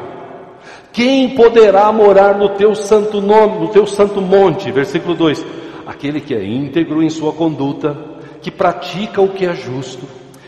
[0.92, 4.72] Quem poderá morar no teu santo nome, no teu santo monte?
[4.72, 5.44] Versículo 2.
[5.86, 7.96] Aquele que é íntegro em sua conduta,
[8.42, 10.06] que pratica o que é justo,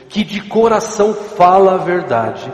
[0.09, 2.51] que de coração fala a verdade,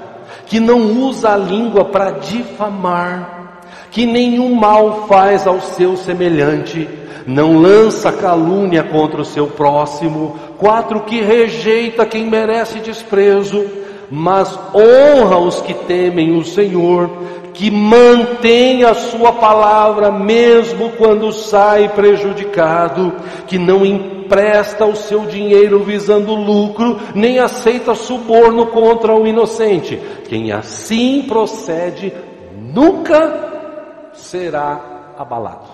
[0.47, 3.61] que não usa a língua para difamar,
[3.91, 6.89] que nenhum mal faz ao seu semelhante,
[7.26, 10.36] não lança calúnia contra o seu próximo.
[10.57, 13.66] Quatro, que rejeita quem merece desprezo,
[14.11, 17.11] mas honra os que temem o Senhor,
[17.59, 23.12] que mantém a sua palavra mesmo quando sai prejudicado,
[23.48, 30.00] que não empresta o seu dinheiro visando lucro, nem aceita suborno contra o inocente.
[30.28, 32.12] Quem assim procede
[32.56, 35.66] nunca será abalado.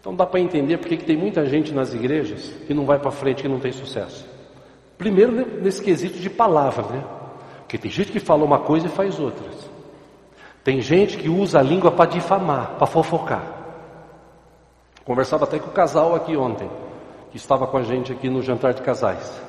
[0.00, 3.12] Então dá para entender porque que tem muita gente nas igrejas que não vai para
[3.12, 4.26] frente, que não tem sucesso.
[4.98, 5.30] Primeiro
[5.62, 7.04] nesse quesito de palavra, né?
[7.60, 9.65] Porque tem gente que fala uma coisa e faz outras.
[10.66, 13.40] Tem gente que usa a língua para difamar, para fofocar.
[15.04, 16.68] Conversava até com o casal aqui ontem,
[17.30, 19.40] que estava com a gente aqui no jantar de casais.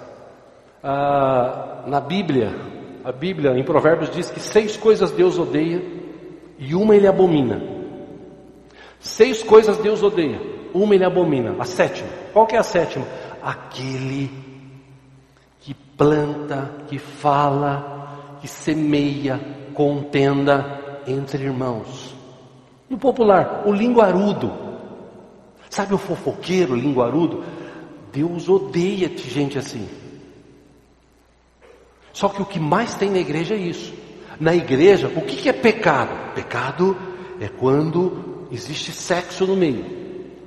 [0.83, 2.53] Ah, na Bíblia,
[3.03, 5.81] a Bíblia em Provérbios diz que seis coisas Deus odeia
[6.59, 7.63] e uma ele abomina.
[8.99, 10.39] Seis coisas Deus odeia,
[10.71, 11.55] uma ele abomina.
[11.57, 13.07] A sétima, qual que é a sétima?
[13.41, 14.29] Aquele
[15.61, 19.41] que planta, que fala, que semeia
[19.73, 22.15] contenda entre irmãos.
[22.89, 24.53] No popular, o linguarudo.
[25.69, 27.43] Sabe o fofoqueiro, o linguarudo?
[28.11, 29.87] Deus odeia gente assim.
[32.13, 33.93] Só que o que mais tem na igreja é isso.
[34.39, 36.33] Na igreja, o que é pecado?
[36.33, 36.97] Pecado
[37.39, 39.85] é quando existe sexo no meio.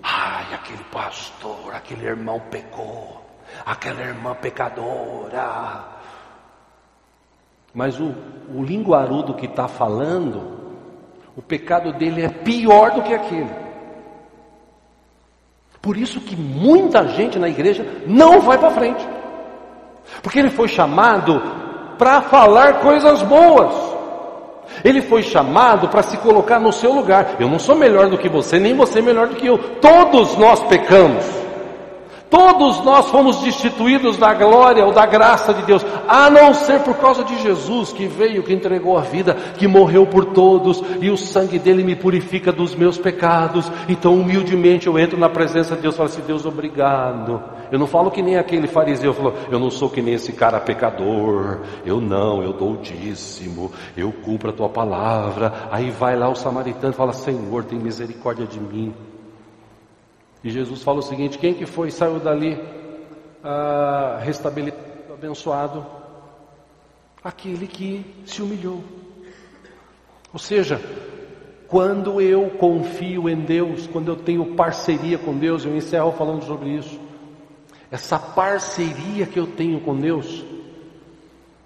[0.03, 3.23] Ai, aquele pastor, aquele irmão pecou,
[3.65, 6.00] aquela irmã pecadora.
[7.75, 8.15] Mas o,
[8.55, 10.43] o linguarudo que está falando,
[11.37, 13.51] o pecado dele é pior do que aquele.
[15.81, 19.07] Por isso que muita gente na igreja não vai para frente.
[20.23, 21.41] Porque ele foi chamado
[21.97, 23.75] para falar coisas boas.
[24.85, 27.37] Ele foi chamado para se colocar no seu lugar.
[27.39, 29.59] Eu não sou melhor do que você, nem você melhor do que eu.
[29.81, 31.25] Todos nós pecamos.
[32.31, 36.97] Todos nós fomos destituídos da glória ou da graça de Deus, a não ser por
[36.97, 41.17] causa de Jesus que veio, que entregou a vida, que morreu por todos e o
[41.17, 43.71] sangue dele me purifica dos meus pecados.
[43.89, 47.43] Então, humildemente, eu entro na presença de Deus e falo assim: Deus, obrigado.
[47.73, 50.61] Eu não falo que nem aquele fariseu falou: Eu não sou que nem esse cara
[50.61, 51.63] pecador.
[51.85, 55.53] Eu não, eu dou o dízimo, eu cumpro a tua palavra.
[55.73, 58.95] Aí vai lá o samaritano e fala: Senhor, tem misericórdia de mim.
[60.43, 62.59] E Jesus fala o seguinte: quem que foi saiu dali
[63.43, 65.85] ah, restabelecido, abençoado?
[67.23, 68.83] Aquele que se humilhou.
[70.33, 70.81] Ou seja,
[71.69, 76.71] quando eu confio em Deus, quando eu tenho parceria com Deus, eu encerro falando sobre
[76.71, 76.99] isso.
[77.91, 80.45] Essa parceria que eu tenho com Deus,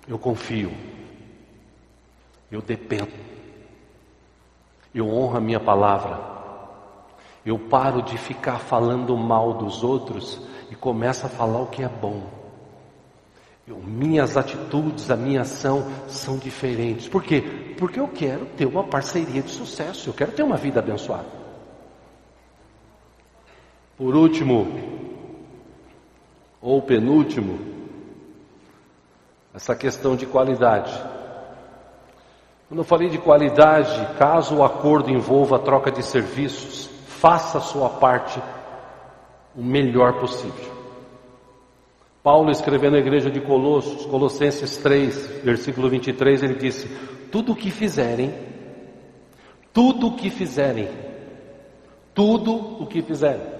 [0.08, 0.72] eu confio,
[2.50, 3.12] eu dependo,
[4.94, 6.33] eu honro a minha palavra.
[7.44, 10.40] Eu paro de ficar falando mal dos outros
[10.70, 12.22] e começo a falar o que é bom.
[13.66, 17.08] Eu, minhas atitudes, a minha ação são diferentes.
[17.08, 17.74] Por quê?
[17.78, 21.28] Porque eu quero ter uma parceria de sucesso, eu quero ter uma vida abençoada.
[23.96, 24.66] Por último,
[26.60, 27.58] ou penúltimo,
[29.54, 30.92] essa questão de qualidade.
[32.68, 36.90] Quando eu falei de qualidade, caso o acordo envolva a troca de serviços,
[37.20, 38.40] faça a sua parte
[39.56, 40.72] o melhor possível.
[42.22, 46.88] Paulo, escrevendo à igreja de Colossos, Colossenses 3, versículo 23, ele disse:
[47.30, 48.34] Tudo o que fizerem,
[49.72, 50.88] tudo o que fizerem,
[52.14, 53.54] tudo o que fizerem.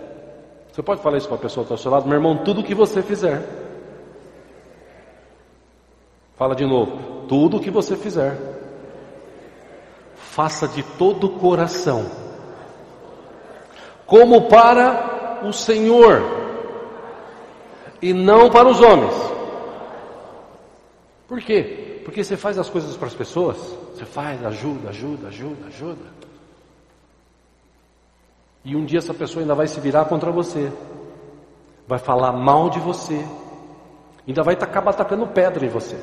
[0.73, 2.75] Você pode falar isso para a pessoa ao seu lado, meu irmão, tudo o que
[2.75, 3.43] você fizer.
[6.37, 8.37] Fala de novo, tudo o que você fizer,
[10.17, 12.24] faça de todo o coração
[14.07, 16.23] como para o Senhor
[18.01, 19.15] e não para os homens.
[21.27, 22.01] Por quê?
[22.05, 23.57] Porque você faz as coisas para as pessoas,
[23.95, 26.15] você faz, ajuda, ajuda, ajuda, ajuda.
[28.65, 30.73] E um dia essa pessoa ainda vai se virar contra você,
[31.87, 33.25] vai falar mal de você,
[34.27, 35.99] ainda vai acabar atacando pedra em você.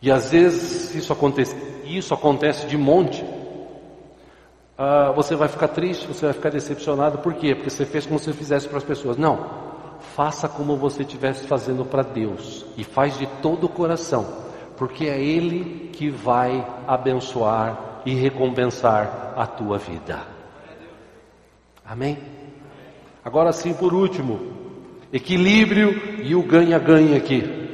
[0.00, 3.24] E às vezes isso acontece, isso acontece de monte.
[4.78, 7.54] Ah, você vai ficar triste, você vai ficar decepcionado, por quê?
[7.54, 9.16] Porque você fez como se fizesse para as pessoas.
[9.16, 9.48] Não,
[10.14, 14.26] faça como você estivesse fazendo para Deus e faz de todo o coração,
[14.76, 20.20] porque é Ele que vai abençoar e recompensar a tua vida.
[21.84, 22.18] Amém?
[23.24, 24.40] Agora sim, por último,
[25.12, 27.65] equilíbrio e o ganha-ganha aqui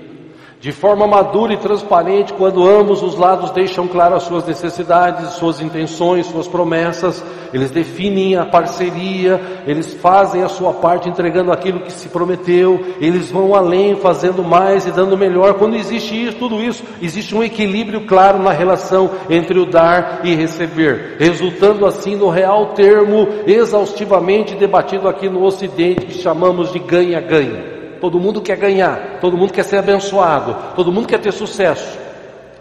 [0.62, 5.60] de forma madura e transparente, quando ambos os lados deixam claro as suas necessidades, suas
[5.60, 7.20] intenções, suas promessas,
[7.52, 13.28] eles definem a parceria, eles fazem a sua parte entregando aquilo que se prometeu, eles
[13.28, 15.54] vão além, fazendo mais e dando melhor.
[15.54, 20.32] Quando existe isso, tudo isso, existe um equilíbrio claro na relação entre o dar e
[20.36, 27.71] receber, resultando assim no real termo exaustivamente debatido aqui no Ocidente que chamamos de ganha-ganha.
[28.02, 31.96] Todo mundo quer ganhar, todo mundo quer ser abençoado, todo mundo quer ter sucesso.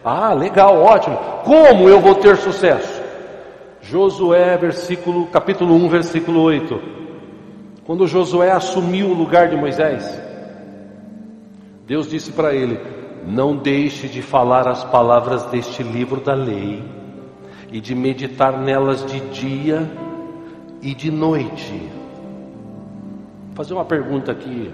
[0.06, 1.18] Ah, legal, ótimo.
[1.44, 3.02] Como eu vou ter sucesso?
[3.82, 6.80] Josué, versículo, capítulo 1, versículo 8.
[7.84, 10.22] Quando Josué assumiu o lugar de Moisés,
[11.88, 12.80] Deus disse para ele:
[13.26, 16.84] Não deixe de falar as palavras deste livro da lei
[17.72, 19.90] e de meditar nelas de dia
[20.84, 21.90] e de noite.
[23.48, 24.72] Vou fazer uma pergunta aqui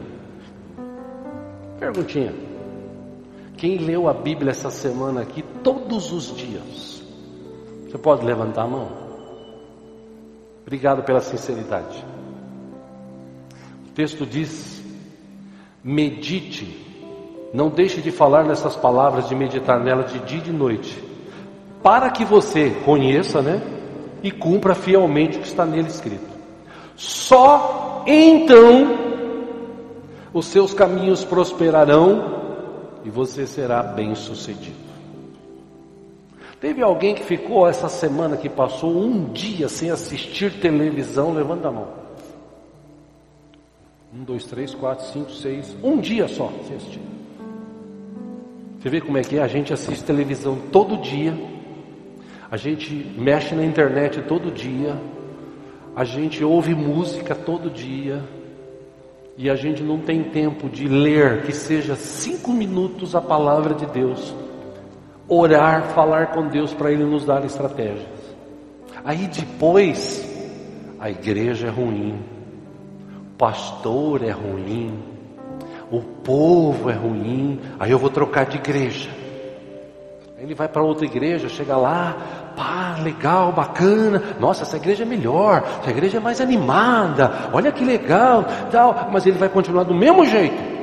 [1.80, 2.34] Perguntinha.
[3.56, 7.04] Quem leu a Bíblia essa semana aqui todos os dias?
[7.86, 8.90] Você pode levantar a mão?
[10.62, 12.04] Obrigado pela sinceridade.
[13.88, 14.84] O texto diz:
[15.84, 16.86] medite,
[17.54, 21.04] não deixe de falar nessas palavras, de meditar nelas de dia e de noite,
[21.82, 23.62] para que você conheça, né?
[24.22, 26.28] E cumpra fielmente o que está nele escrito.
[26.96, 29.07] Só então
[30.38, 34.88] os seus caminhos prosperarão e você será bem-sucedido.
[36.60, 41.34] Teve alguém que ficou essa semana que passou um dia sem assistir televisão?
[41.34, 41.88] Levanta a mão.
[44.14, 45.76] Um, dois, três, quatro, cinco, seis.
[45.84, 47.02] Um dia só sem assistir.
[48.80, 49.42] Você vê como é que é?
[49.42, 51.38] A gente assiste televisão todo dia.
[52.50, 55.00] A gente mexe na internet todo dia.
[55.96, 58.24] A gente ouve música todo dia
[59.38, 63.86] e a gente não tem tempo de ler, que seja cinco minutos a palavra de
[63.86, 64.34] Deus,
[65.28, 68.08] orar, falar com Deus para Ele nos dar estratégias.
[69.06, 70.28] Aí depois,
[71.00, 72.20] a igreja é ruim,
[73.16, 74.98] o pastor é ruim,
[75.92, 79.10] o povo é ruim, aí eu vou trocar de igreja.
[80.40, 85.64] Ele vai para outra igreja, chega lá, pá, legal, bacana, nossa, essa igreja é melhor,
[85.80, 90.26] essa igreja é mais animada, olha que legal, tal, mas ele vai continuar do mesmo
[90.26, 90.76] jeito.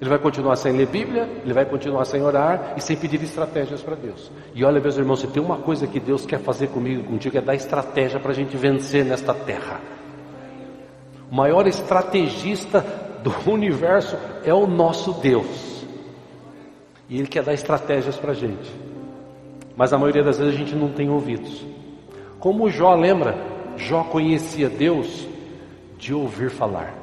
[0.00, 3.82] Ele vai continuar sem ler Bíblia, ele vai continuar sem orar e sem pedir estratégias
[3.82, 4.30] para Deus.
[4.54, 7.40] E olha, meus irmãos, se tem uma coisa que Deus quer fazer comigo, contigo, é
[7.40, 9.80] dar estratégia para a gente vencer nesta terra.
[11.30, 12.84] O maior estrategista
[13.22, 15.86] do universo é o nosso Deus.
[17.08, 18.83] E Ele quer dar estratégias para a gente
[19.76, 21.64] mas a maioria das vezes a gente não tem ouvidos.
[22.38, 23.36] Como Jó lembra,
[23.76, 25.26] Jó conhecia Deus
[25.98, 26.94] de ouvir falar.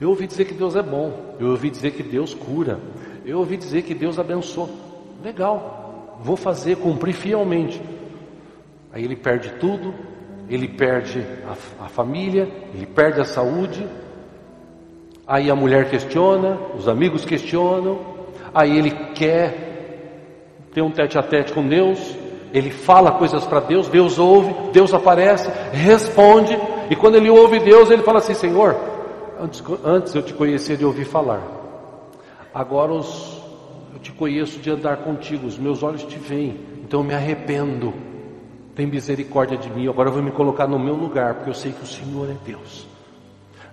[0.00, 2.78] Eu ouvi dizer que Deus é bom, eu ouvi dizer que Deus cura,
[3.24, 4.68] eu ouvi dizer que Deus abençoa.
[5.24, 7.80] Legal, vou fazer, cumprir fielmente.
[8.92, 9.94] Aí ele perde tudo,
[10.48, 13.86] ele perde a, a família, ele perde a saúde.
[15.26, 17.98] Aí a mulher questiona, os amigos questionam,
[18.54, 19.75] aí ele quer
[20.76, 21.98] tem um tete a tete com Deus,
[22.52, 26.54] ele fala coisas para Deus, Deus ouve, Deus aparece, responde,
[26.90, 28.76] e quando ele ouve Deus, ele fala assim: Senhor,
[29.40, 31.40] antes, antes eu te conhecia de ouvir falar,
[32.52, 33.42] agora os,
[33.94, 37.94] eu te conheço de andar contigo, os meus olhos te veem, então eu me arrependo,
[38.74, 41.72] tem misericórdia de mim, agora eu vou me colocar no meu lugar, porque eu sei
[41.72, 42.86] que o Senhor é Deus.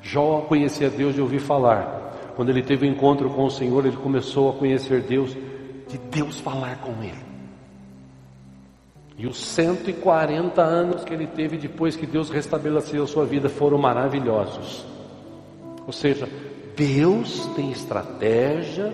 [0.01, 3.86] Jó conhecia Deus de ouvir falar, quando ele teve o um encontro com o Senhor,
[3.86, 5.36] ele começou a conhecer Deus
[5.93, 7.23] de Deus falar com ele.
[9.15, 13.77] E os 140 anos que ele teve depois que Deus restabeleceu a sua vida foram
[13.77, 14.83] maravilhosos.
[15.85, 16.27] Ou seja,
[16.75, 18.91] Deus tem estratégia,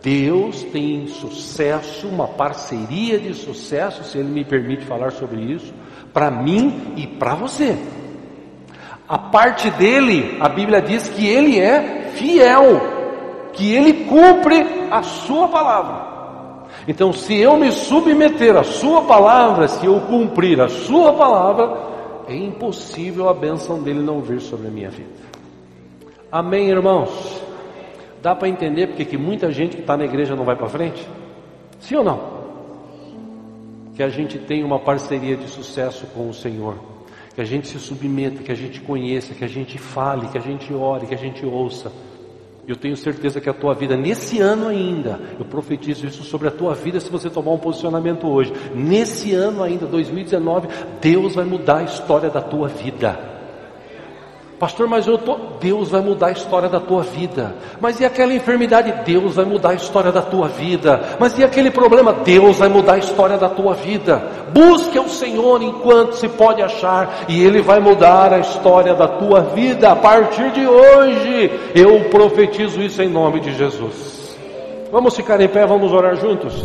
[0.00, 5.74] Deus tem sucesso, uma parceria de sucesso, se Ele me permite falar sobre isso,
[6.12, 7.76] para mim e para você.
[9.08, 12.94] A parte dele, a Bíblia diz que Ele é fiel
[13.52, 16.05] que Ele cumpre a Sua palavra.
[16.88, 21.86] Então, se eu me submeter à Sua palavra, se eu cumprir a Sua palavra,
[22.28, 25.26] é impossível a bênção dele não vir sobre a minha vida.
[26.30, 27.42] Amém, irmãos?
[28.22, 31.06] Dá para entender porque que muita gente que está na igreja não vai para frente?
[31.80, 32.36] Sim ou não?
[33.94, 36.76] Que a gente tenha uma parceria de sucesso com o Senhor,
[37.34, 40.40] que a gente se submeta, que a gente conheça, que a gente fale, que a
[40.40, 41.92] gente ore, que a gente ouça.
[42.66, 46.50] Eu tenho certeza que a tua vida, nesse ano ainda, eu profetizo isso sobre a
[46.50, 48.52] tua vida se você tomar um posicionamento hoje.
[48.74, 50.68] Nesse ano ainda, 2019,
[51.00, 53.35] Deus vai mudar a história da tua vida.
[54.58, 55.36] Pastor, mas eu tô.
[55.60, 57.54] Deus vai mudar a história da tua vida.
[57.78, 58.92] Mas e aquela enfermidade?
[59.04, 61.16] Deus vai mudar a história da tua vida.
[61.20, 62.12] Mas e aquele problema?
[62.12, 64.22] Deus vai mudar a história da tua vida.
[64.54, 69.40] Busque o Senhor enquanto se pode achar, e Ele vai mudar a história da tua
[69.42, 69.92] vida.
[69.92, 74.36] A partir de hoje, eu profetizo isso em nome de Jesus.
[74.90, 76.64] Vamos ficar em pé, vamos orar juntos.